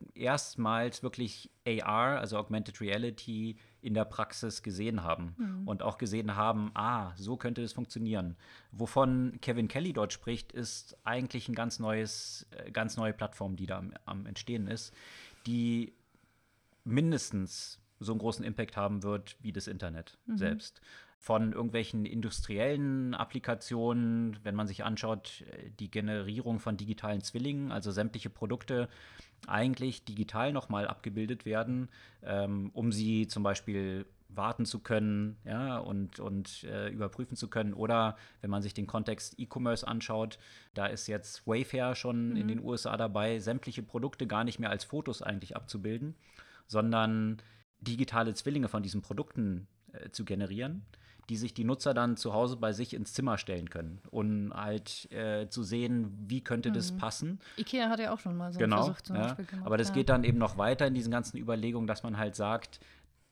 erstmals 0.85 1.03
wirklich 1.03 1.51
AR, 1.67 2.19
also 2.19 2.39
Augmented 2.39 2.81
Reality, 2.81 3.57
in 3.83 3.95
der 3.95 4.05
Praxis 4.05 4.63
gesehen 4.63 5.03
haben 5.03 5.35
und 5.67 5.83
auch 5.83 5.97
gesehen 5.97 6.37
haben, 6.37 6.71
ah, 6.75 7.13
so 7.17 7.37
könnte 7.37 7.63
es 7.63 7.73
funktionieren. 7.73 8.37
Wovon 8.73 9.39
Kevin 9.41 9.69
Kelly 9.69 9.93
dort 9.93 10.13
spricht, 10.13 10.53
ist 10.53 10.99
eigentlich 11.05 11.49
ein 11.49 11.55
ganz 11.55 11.79
neues, 11.79 12.47
äh, 12.51 12.71
ganz 12.71 12.97
neue 12.97 13.15
Plattform, 13.15 13.57
die 13.57 13.67
da 13.67 13.79
am, 13.79 13.95
am 14.05 14.27
Entstehen 14.27 14.67
ist, 14.67 14.95
die 15.47 15.95
mindestens 16.85 17.79
so 18.01 18.13
einen 18.13 18.19
großen 18.19 18.45
Impact 18.45 18.77
haben 18.77 19.03
wird 19.03 19.37
wie 19.41 19.53
das 19.53 19.67
Internet 19.67 20.19
selbst. 20.27 20.81
Von 21.19 21.53
irgendwelchen 21.53 22.07
industriellen 22.07 23.15
Applikationen, 23.15 24.39
wenn 24.43 24.55
man 24.55 24.67
sich 24.67 24.85
anschaut, 24.85 25.45
äh, 25.53 25.71
die 25.79 25.91
Generierung 25.91 26.61
von 26.61 26.77
digitalen 26.77 27.21
Zwillingen, 27.21 27.73
also 27.73 27.91
sämtliche 27.91 28.31
Produkte 28.31 28.89
eigentlich 29.47 30.05
digital 30.05 30.53
nochmal 30.53 30.87
abgebildet 30.87 31.45
werden, 31.45 31.89
ähm, 32.23 32.71
um 32.75 32.93
sie 32.93 33.27
zum 33.27 33.43
Beispiel 33.43 34.07
warten 34.35 34.65
zu 34.65 34.79
können 34.79 35.37
ja, 35.45 35.79
und, 35.79 36.21
und 36.21 36.65
äh, 36.65 36.89
überprüfen 36.89 37.37
zu 37.37 37.49
können. 37.49 37.75
Oder 37.75 38.17
wenn 38.41 38.51
man 38.51 38.63
sich 38.63 38.75
den 38.75 38.87
Kontext 38.87 39.39
E-Commerce 39.39 39.87
anschaut, 39.87 40.39
da 40.75 40.87
ist 40.87 41.07
jetzt 41.07 41.47
Wayfair 41.47 41.95
schon 41.95 42.37
in 42.37 42.49
den 42.49 42.63
USA 42.63 42.97
dabei, 42.97 43.39
sämtliche 43.39 43.83
Produkte 43.83 44.27
gar 44.27 44.45
nicht 44.45 44.59
mehr 44.59 44.71
als 44.71 44.85
Fotos 44.85 45.23
eigentlich 45.23 45.57
abzubilden, 45.57 46.15
sondern 46.67 47.39
digitale 47.81 48.35
Zwillinge 48.35 48.69
von 48.69 48.83
diesen 48.83 49.03
Produkten 49.03 49.67
äh, 49.93 50.11
zu 50.11 50.25
generieren, 50.25 50.85
die 51.31 51.37
sich 51.37 51.55
die 51.55 51.63
Nutzer 51.65 51.95
dann 51.95 52.17
zu 52.17 52.35
Hause 52.35 52.57
bei 52.57 52.73
sich 52.73 52.93
ins 52.93 53.13
Zimmer 53.13 53.39
stellen 53.39 53.71
können, 53.71 54.01
um 54.11 54.53
halt 54.53 55.11
äh, 55.13 55.49
zu 55.49 55.63
sehen, 55.63 56.13
wie 56.27 56.41
könnte 56.43 56.73
das 56.73 56.91
passen. 56.93 57.39
Ikea 57.57 57.89
hat 57.89 58.01
ja 58.01 58.13
auch 58.13 58.19
schon 58.19 58.37
mal 58.37 58.53
so 58.53 58.59
einen 58.59 58.69
Genau, 58.69 58.85
Versuch 58.85 59.01
zum 59.01 59.15
ja. 59.17 59.23
Beispiel 59.23 59.45
gemacht. 59.45 59.65
aber 59.67 59.79
das 59.79 59.89
ja. 59.89 59.95
geht 59.95 60.09
dann 60.09 60.25
eben 60.25 60.39
noch 60.39 60.59
weiter 60.59 60.89
in 60.89 60.95
diesen 60.95 61.13
ganzen 61.13 61.39
Überlegungen, 61.39 61.87
dass 61.87 62.03
man 62.03 62.19
halt 62.19 62.35
sagt, 62.35 62.81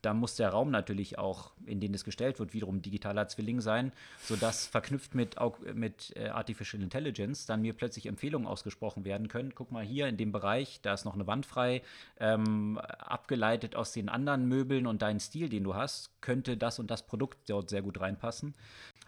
da 0.02 0.14
muss 0.14 0.36
der 0.36 0.50
Raum 0.50 0.70
natürlich 0.70 1.18
auch, 1.18 1.52
in 1.66 1.80
den 1.80 1.92
es 1.92 2.04
gestellt 2.04 2.38
wird, 2.38 2.54
wiederum 2.54 2.82
digitaler 2.82 3.26
Zwilling 3.28 3.60
sein, 3.60 3.92
sodass 4.22 4.66
verknüpft 4.66 5.14
mit, 5.14 5.36
mit 5.74 6.12
äh, 6.16 6.28
Artificial 6.28 6.82
Intelligence 6.82 7.46
dann 7.46 7.62
mir 7.62 7.72
plötzlich 7.72 8.06
Empfehlungen 8.06 8.46
ausgesprochen 8.46 9.04
werden 9.04 9.28
können. 9.28 9.54
Guck 9.54 9.72
mal 9.72 9.84
hier 9.84 10.06
in 10.06 10.16
dem 10.16 10.30
Bereich, 10.30 10.80
da 10.82 10.94
ist 10.94 11.04
noch 11.04 11.14
eine 11.14 11.26
Wand 11.26 11.46
frei, 11.46 11.82
ähm, 12.20 12.78
abgeleitet 12.78 13.74
aus 13.74 13.92
den 13.92 14.08
anderen 14.08 14.46
Möbeln 14.46 14.86
und 14.86 15.02
deinen 15.02 15.20
Stil, 15.20 15.48
den 15.48 15.64
du 15.64 15.74
hast, 15.74 16.10
könnte 16.20 16.56
das 16.56 16.78
und 16.78 16.90
das 16.90 17.06
Produkt 17.06 17.50
dort 17.50 17.70
sehr 17.70 17.82
gut 17.82 18.00
reinpassen. 18.00 18.54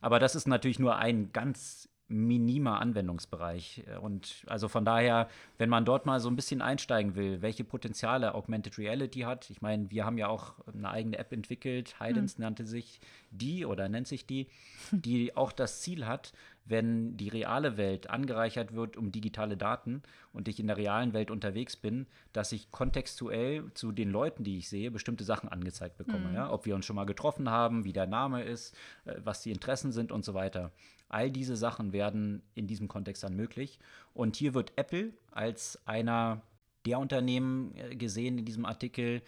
Aber 0.01 0.19
das 0.19 0.35
ist 0.35 0.49
natürlich 0.49 0.79
nur 0.79 0.97
ein 0.97 1.33
ganz 1.33 1.90
minimer 2.11 2.81
Anwendungsbereich. 2.81 3.85
Und 4.03 4.45
also 4.47 4.69
von 4.69 4.85
daher, 4.85 5.29
wenn 5.59 5.71
man 5.71 5.85
dort 5.85 6.07
mal 6.07 6.21
so 6.21 6.29
ein 6.29 6.37
bisschen 6.37 6.61
einsteigen 6.61 7.15
will, 7.15 7.41
welche 7.41 7.65
Potenziale 7.65 8.35
Augmented 8.35 8.79
Reality 8.79 9.21
hat. 9.21 9.49
Ich 9.49 9.63
meine, 9.63 9.91
wir 9.91 10.05
haben 10.05 10.19
ja 10.19 10.29
auch 10.29 10.55
eine 10.73 10.91
eigene 10.91 11.19
App 11.19 11.33
entwickelt, 11.33 11.95
Hidens 12.01 12.39
nannte 12.39 12.67
sich 12.67 13.01
die 13.31 13.65
oder 13.65 13.89
nennt 13.89 14.09
sich 14.09 14.27
die, 14.27 14.49
die 14.91 15.35
auch 15.37 15.53
das 15.53 15.81
Ziel 15.81 16.07
hat, 16.07 16.33
wenn 16.67 17.17
die 17.17 17.29
reale 17.29 17.77
Welt 17.77 18.11
angereichert 18.11 18.75
wird 18.75 18.97
um 18.97 19.13
digitale 19.13 19.57
Daten 19.57 20.03
und 20.33 20.47
ich 20.49 20.61
in 20.61 20.67
der 20.67 20.77
realen 20.77 21.13
Welt 21.13 21.31
unterwegs 21.31 21.77
bin, 21.77 22.07
dass 22.33 22.53
ich 22.53 22.71
kontextuell 22.71 23.73
zu 23.75 23.93
den 23.93 24.11
Leuten, 24.11 24.45
die 24.45 24.59
ich 24.59 24.69
sehe, 24.69 24.91
bestimmte 24.91 25.25
Sachen 25.25 25.49
angezeigt 25.49 25.97
bekomme. 25.97 26.33
Ja? 26.35 26.53
Ob 26.53 26.67
wir 26.67 26.75
uns 26.75 26.87
schon 26.87 26.97
mal 26.97 27.07
getroffen 27.07 27.51
haben, 27.51 27.85
wie 27.85 27.93
der 27.93 28.07
Name 28.07 28.43
ist, 28.43 28.77
äh, 29.05 29.15
was 29.25 29.43
die 29.43 29.51
Interessen 29.51 29.93
sind 29.93 30.13
und 30.13 30.25
so 30.25 30.35
weiter. 30.35 30.71
All 31.11 31.31
diese 31.31 31.57
Sachen 31.57 31.93
werden 31.93 32.43
in 32.55 32.67
diesem 32.67 32.89
Kontext 32.89 33.23
dann 33.23 33.37
möglich. 33.37 33.79
Und 34.15 34.37
hier 34.37 34.55
wird 34.55 34.73
Apple 34.77 35.13
als 35.31 35.79
einer 35.87 36.41
der 36.87 36.99
Unternehmen 36.99 37.75
äh, 37.77 37.95
gesehen 37.97 38.39
in 38.39 38.45
diesem 38.47 38.65
Artikel, 38.65 39.23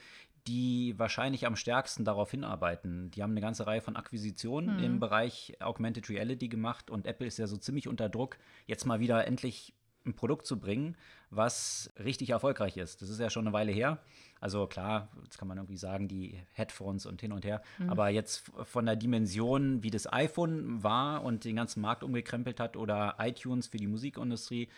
die 0.46 0.94
wahrscheinlich 0.98 1.46
am 1.46 1.54
stärksten 1.54 2.04
darauf 2.04 2.30
hinarbeiten. 2.30 3.10
Die 3.12 3.22
haben 3.22 3.32
eine 3.32 3.40
ganze 3.40 3.66
Reihe 3.66 3.80
von 3.80 3.96
Akquisitionen 3.96 4.82
im 4.82 4.98
Bereich 4.98 5.56
Augmented 5.60 6.08
Reality 6.08 6.48
gemacht 6.48 6.90
und 6.90 7.06
Apple 7.06 7.28
ist 7.28 7.38
ja 7.38 7.46
so 7.46 7.56
ziemlich 7.56 7.86
unter 7.86 8.08
Druck, 8.08 8.38
jetzt 8.66 8.84
mal 8.84 8.98
wieder 8.98 9.24
endlich 9.26 9.72
ein 10.04 10.14
Produkt 10.14 10.46
zu 10.46 10.58
bringen, 10.58 10.96
was 11.30 11.92
richtig 12.02 12.30
erfolgreich 12.30 12.76
ist. 12.76 13.02
Das 13.02 13.08
ist 13.08 13.20
ja 13.20 13.30
schon 13.30 13.46
eine 13.46 13.52
Weile 13.52 13.72
her. 13.72 13.98
Also 14.40 14.66
klar, 14.66 15.08
jetzt 15.24 15.38
kann 15.38 15.48
man 15.48 15.58
irgendwie 15.58 15.76
sagen, 15.76 16.08
die 16.08 16.36
Headphones 16.52 17.06
und 17.06 17.20
hin 17.20 17.32
und 17.32 17.44
her. 17.44 17.62
Aber 17.86 18.08
jetzt 18.08 18.50
von 18.64 18.86
der 18.86 18.96
Dimension, 18.96 19.82
wie 19.82 19.90
das 19.90 20.12
iPhone 20.12 20.82
war 20.82 21.22
und 21.22 21.44
den 21.44 21.56
ganzen 21.56 21.80
Markt 21.80 22.02
umgekrempelt 22.02 22.58
hat 22.58 22.76
oder 22.76 23.16
iTunes 23.18 23.68
für 23.68 23.76
die 23.76 23.86
Musikindustrie, 23.86 24.68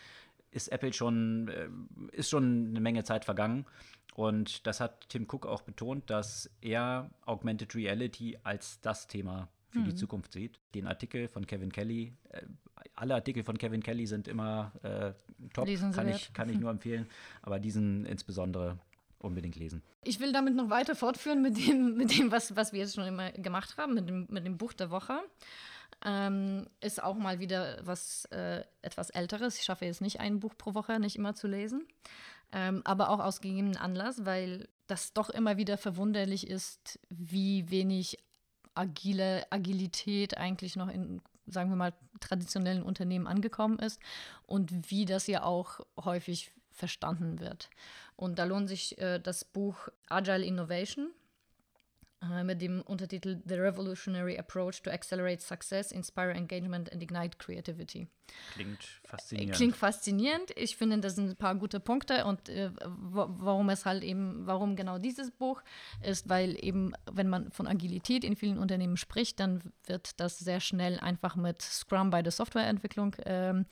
ist 0.50 0.68
Apple 0.68 0.92
schon, 0.92 1.48
äh, 1.48 1.68
ist 2.12 2.30
schon 2.30 2.68
eine 2.68 2.80
Menge 2.80 3.04
Zeit 3.04 3.24
vergangen. 3.24 3.64
Und 4.14 4.66
das 4.66 4.80
hat 4.80 5.08
Tim 5.08 5.24
Cook 5.24 5.46
auch 5.46 5.62
betont, 5.62 6.08
dass 6.08 6.48
er 6.60 7.10
Augmented 7.26 7.74
Reality 7.74 8.38
als 8.44 8.80
das 8.80 9.08
Thema 9.08 9.48
für 9.70 9.80
die 9.80 9.94
Zukunft 9.94 10.32
sieht. 10.32 10.60
Den 10.74 10.86
Artikel 10.86 11.26
von 11.26 11.46
Kevin 11.46 11.72
Kelly, 11.72 12.12
äh, 12.30 12.42
alle 13.04 13.14
Artikel 13.16 13.44
von 13.44 13.58
Kevin 13.58 13.82
Kelly 13.82 14.06
sind 14.06 14.28
immer 14.28 14.72
äh, 14.82 15.12
top, 15.52 15.66
kann 15.66 15.66
Lesenswert. 15.66 16.16
ich, 16.16 16.32
kann 16.32 16.48
ich 16.48 16.58
nur 16.60 16.70
empfehlen, 16.70 17.06
aber 17.42 17.58
diesen 17.58 18.06
insbesondere 18.06 18.78
unbedingt 19.18 19.56
lesen. 19.56 19.82
Ich 20.04 20.20
will 20.20 20.32
damit 20.32 20.54
noch 20.54 20.70
weiter 20.70 20.96
fortführen 20.96 21.42
mit 21.42 21.58
dem, 21.58 21.94
mit 21.96 22.16
dem 22.16 22.32
was, 22.32 22.56
was 22.56 22.72
wir 22.72 22.80
jetzt 22.80 22.94
schon 22.94 23.06
immer 23.06 23.30
gemacht 23.32 23.76
haben, 23.76 23.94
mit 23.94 24.08
dem, 24.08 24.26
mit 24.30 24.46
dem 24.46 24.56
Buch 24.56 24.72
der 24.72 24.90
Woche. 24.90 25.20
Ähm, 26.04 26.66
ist 26.80 27.02
auch 27.02 27.14
mal 27.16 27.40
wieder 27.40 27.78
was 27.84 28.24
äh, 28.26 28.64
etwas 28.80 29.10
Älteres. 29.10 29.58
Ich 29.58 29.64
schaffe 29.64 29.84
jetzt 29.84 30.00
nicht 30.00 30.20
ein 30.20 30.40
Buch 30.40 30.54
pro 30.56 30.74
Woche, 30.74 30.98
nicht 30.98 31.16
immer 31.16 31.34
zu 31.34 31.46
lesen. 31.46 31.86
Ähm, 32.52 32.80
aber 32.84 33.10
auch 33.10 33.20
aus 33.20 33.40
gegebenem 33.40 33.76
Anlass, 33.76 34.24
weil 34.24 34.68
das 34.86 35.12
doch 35.12 35.28
immer 35.28 35.56
wieder 35.58 35.76
verwunderlich 35.76 36.48
ist, 36.48 36.98
wie 37.10 37.70
wenig 37.70 38.18
agile 38.74 39.46
Agilität 39.50 40.36
eigentlich 40.36 40.76
noch 40.76 40.88
in, 40.88 41.20
sagen 41.46 41.70
wir 41.70 41.76
mal, 41.76 41.92
traditionellen 42.20 42.82
Unternehmen 42.82 43.26
angekommen 43.26 43.78
ist 43.78 44.00
und 44.46 44.90
wie 44.90 45.04
das 45.04 45.26
ja 45.26 45.42
auch 45.42 45.80
häufig 46.02 46.52
verstanden 46.70 47.40
wird. 47.40 47.70
Und 48.16 48.38
da 48.38 48.44
lohnt 48.44 48.68
sich 48.68 48.98
äh, 48.98 49.18
das 49.18 49.44
Buch 49.44 49.88
Agile 50.08 50.44
Innovation 50.44 51.10
äh, 52.22 52.44
mit 52.44 52.60
dem 52.60 52.82
Untertitel 52.82 53.40
The 53.44 53.54
Revolutionary 53.54 54.38
Approach 54.38 54.82
to 54.82 54.90
Accelerate 54.90 55.42
Success, 55.42 55.92
Inspire 55.92 56.32
Engagement 56.32 56.92
and 56.92 57.02
Ignite 57.02 57.38
Creativity. 57.38 58.08
Klingt 58.52 58.84
faszinierend. 59.04 59.56
Klingt 59.56 59.76
faszinierend. 59.76 60.50
Ich 60.56 60.76
finde, 60.76 60.98
das 60.98 61.14
sind 61.16 61.30
ein 61.30 61.36
paar 61.36 61.54
gute 61.54 61.80
Punkte 61.80 62.24
und 62.24 62.48
äh, 62.48 62.70
warum 62.80 63.68
es 63.70 63.84
halt 63.84 64.02
eben, 64.02 64.46
warum 64.46 64.76
genau 64.76 64.98
dieses 64.98 65.30
Buch 65.30 65.62
ist, 66.02 66.28
weil 66.28 66.56
eben, 66.62 66.92
wenn 67.10 67.28
man 67.28 67.50
von 67.50 67.66
Agilität 67.66 68.24
in 68.24 68.36
vielen 68.36 68.58
Unternehmen 68.58 68.96
spricht, 68.96 69.40
dann 69.40 69.60
wird 69.86 70.20
das 70.20 70.38
sehr 70.38 70.60
schnell 70.60 70.98
einfach 71.00 71.36
mit 71.36 71.62
Scrum 71.62 72.10
bei 72.10 72.22
der 72.22 72.32
Softwareentwicklung 72.32 73.16
ähm, 73.24 73.66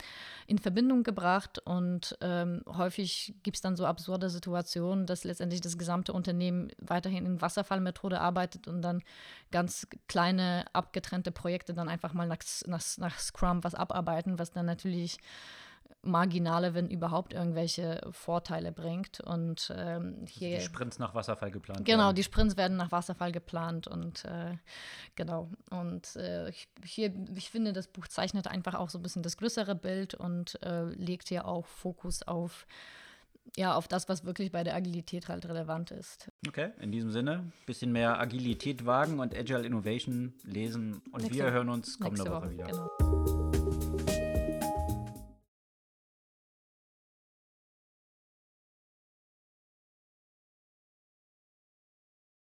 in 0.47 0.59
Verbindung 0.59 1.03
gebracht 1.03 1.59
und 1.59 2.17
ähm, 2.21 2.63
häufig 2.67 3.35
gibt 3.43 3.57
es 3.57 3.61
dann 3.61 3.77
so 3.77 3.87
absurde 3.87 4.31
Situationen, 4.31 5.07
dass 5.07 5.25
letztendlich 5.25 5.61
das 5.61 5.79
gesamte 5.79 6.13
Unternehmen 6.13 6.71
weiterhin 6.79 7.27
in 7.27 7.41
Wasserfallmethode 7.41 8.21
arbeitet 8.21 8.69
und 8.69 8.83
dann 8.83 9.03
ganz 9.51 9.87
kleine 10.09 10.65
abgetrennte 10.73 11.31
Projekte 11.31 11.75
dann 11.75 11.89
einfach 11.89 12.15
mal 12.15 12.27
nach, 12.27 12.39
nach, 12.67 12.83
nach 12.99 13.19
Scrum 13.19 13.63
was 13.65 13.75
abarbeiten, 13.75 14.39
was 14.43 14.51
dann 14.51 14.67
natürlich 14.67 15.19
marginale, 16.05 16.75
wenn 16.75 16.89
überhaupt, 16.89 17.33
irgendwelche 17.33 18.01
Vorteile 18.11 18.73
bringt. 18.73 19.21
Und 19.21 19.73
ähm, 19.77 20.17
also 20.21 20.27
hier. 20.29 20.59
Die 20.59 20.65
Sprints 20.65 20.99
nach 20.99 21.15
Wasserfall 21.15 21.51
geplant. 21.51 21.85
Genau, 21.85 22.07
werden. 22.07 22.17
die 22.17 22.23
Sprints 22.25 22.57
werden 22.57 22.77
nach 22.77 22.91
Wasserfall 22.91 23.33
geplant 23.33 23.87
und 23.87 24.25
äh, 24.25 24.57
genau. 25.15 25.49
Und 25.71 26.17
äh, 26.17 26.53
hier, 26.85 27.15
ich 27.37 27.51
finde, 27.51 27.73
das 27.73 27.87
Buch 27.87 28.09
zeichnet 28.09 28.49
einfach 28.49 28.75
auch 28.75 28.91
so 28.91 28.99
ein 28.99 29.03
bisschen 29.03 29.23
das 29.23 29.37
größere 29.37 29.75
Bild 29.75 30.15
und 30.15 30.61
äh, 30.63 30.85
legt 30.85 31.31
ja 31.31 31.45
auch 31.45 31.67
Fokus 31.67 32.23
auf 32.23 32.67
ja, 33.57 33.75
auf 33.75 33.89
das, 33.89 34.09
was 34.09 34.25
wirklich 34.25 34.53
bei 34.53 34.63
der 34.63 34.75
Agilität 34.75 35.29
halt 35.29 35.47
relevant 35.47 35.91
ist. 35.91 36.31
Okay, 36.47 36.71
in 36.81 36.93
diesem 36.93 37.11
Sinne, 37.11 37.53
bisschen 37.67 37.93
mehr 37.93 38.19
Agilität 38.21 38.87
wagen 38.87 39.19
und 39.19 39.37
Agile 39.37 39.67
Innovation 39.67 40.33
lesen 40.45 41.03
und 41.11 41.23
nächste, 41.23 41.45
wir 41.45 41.51
hören 41.51 41.69
uns 41.69 41.99
kommende 41.99 42.25
Woche, 42.31 42.43
Woche 42.43 42.51
wieder. 42.53 42.67
Genau. 42.67 43.52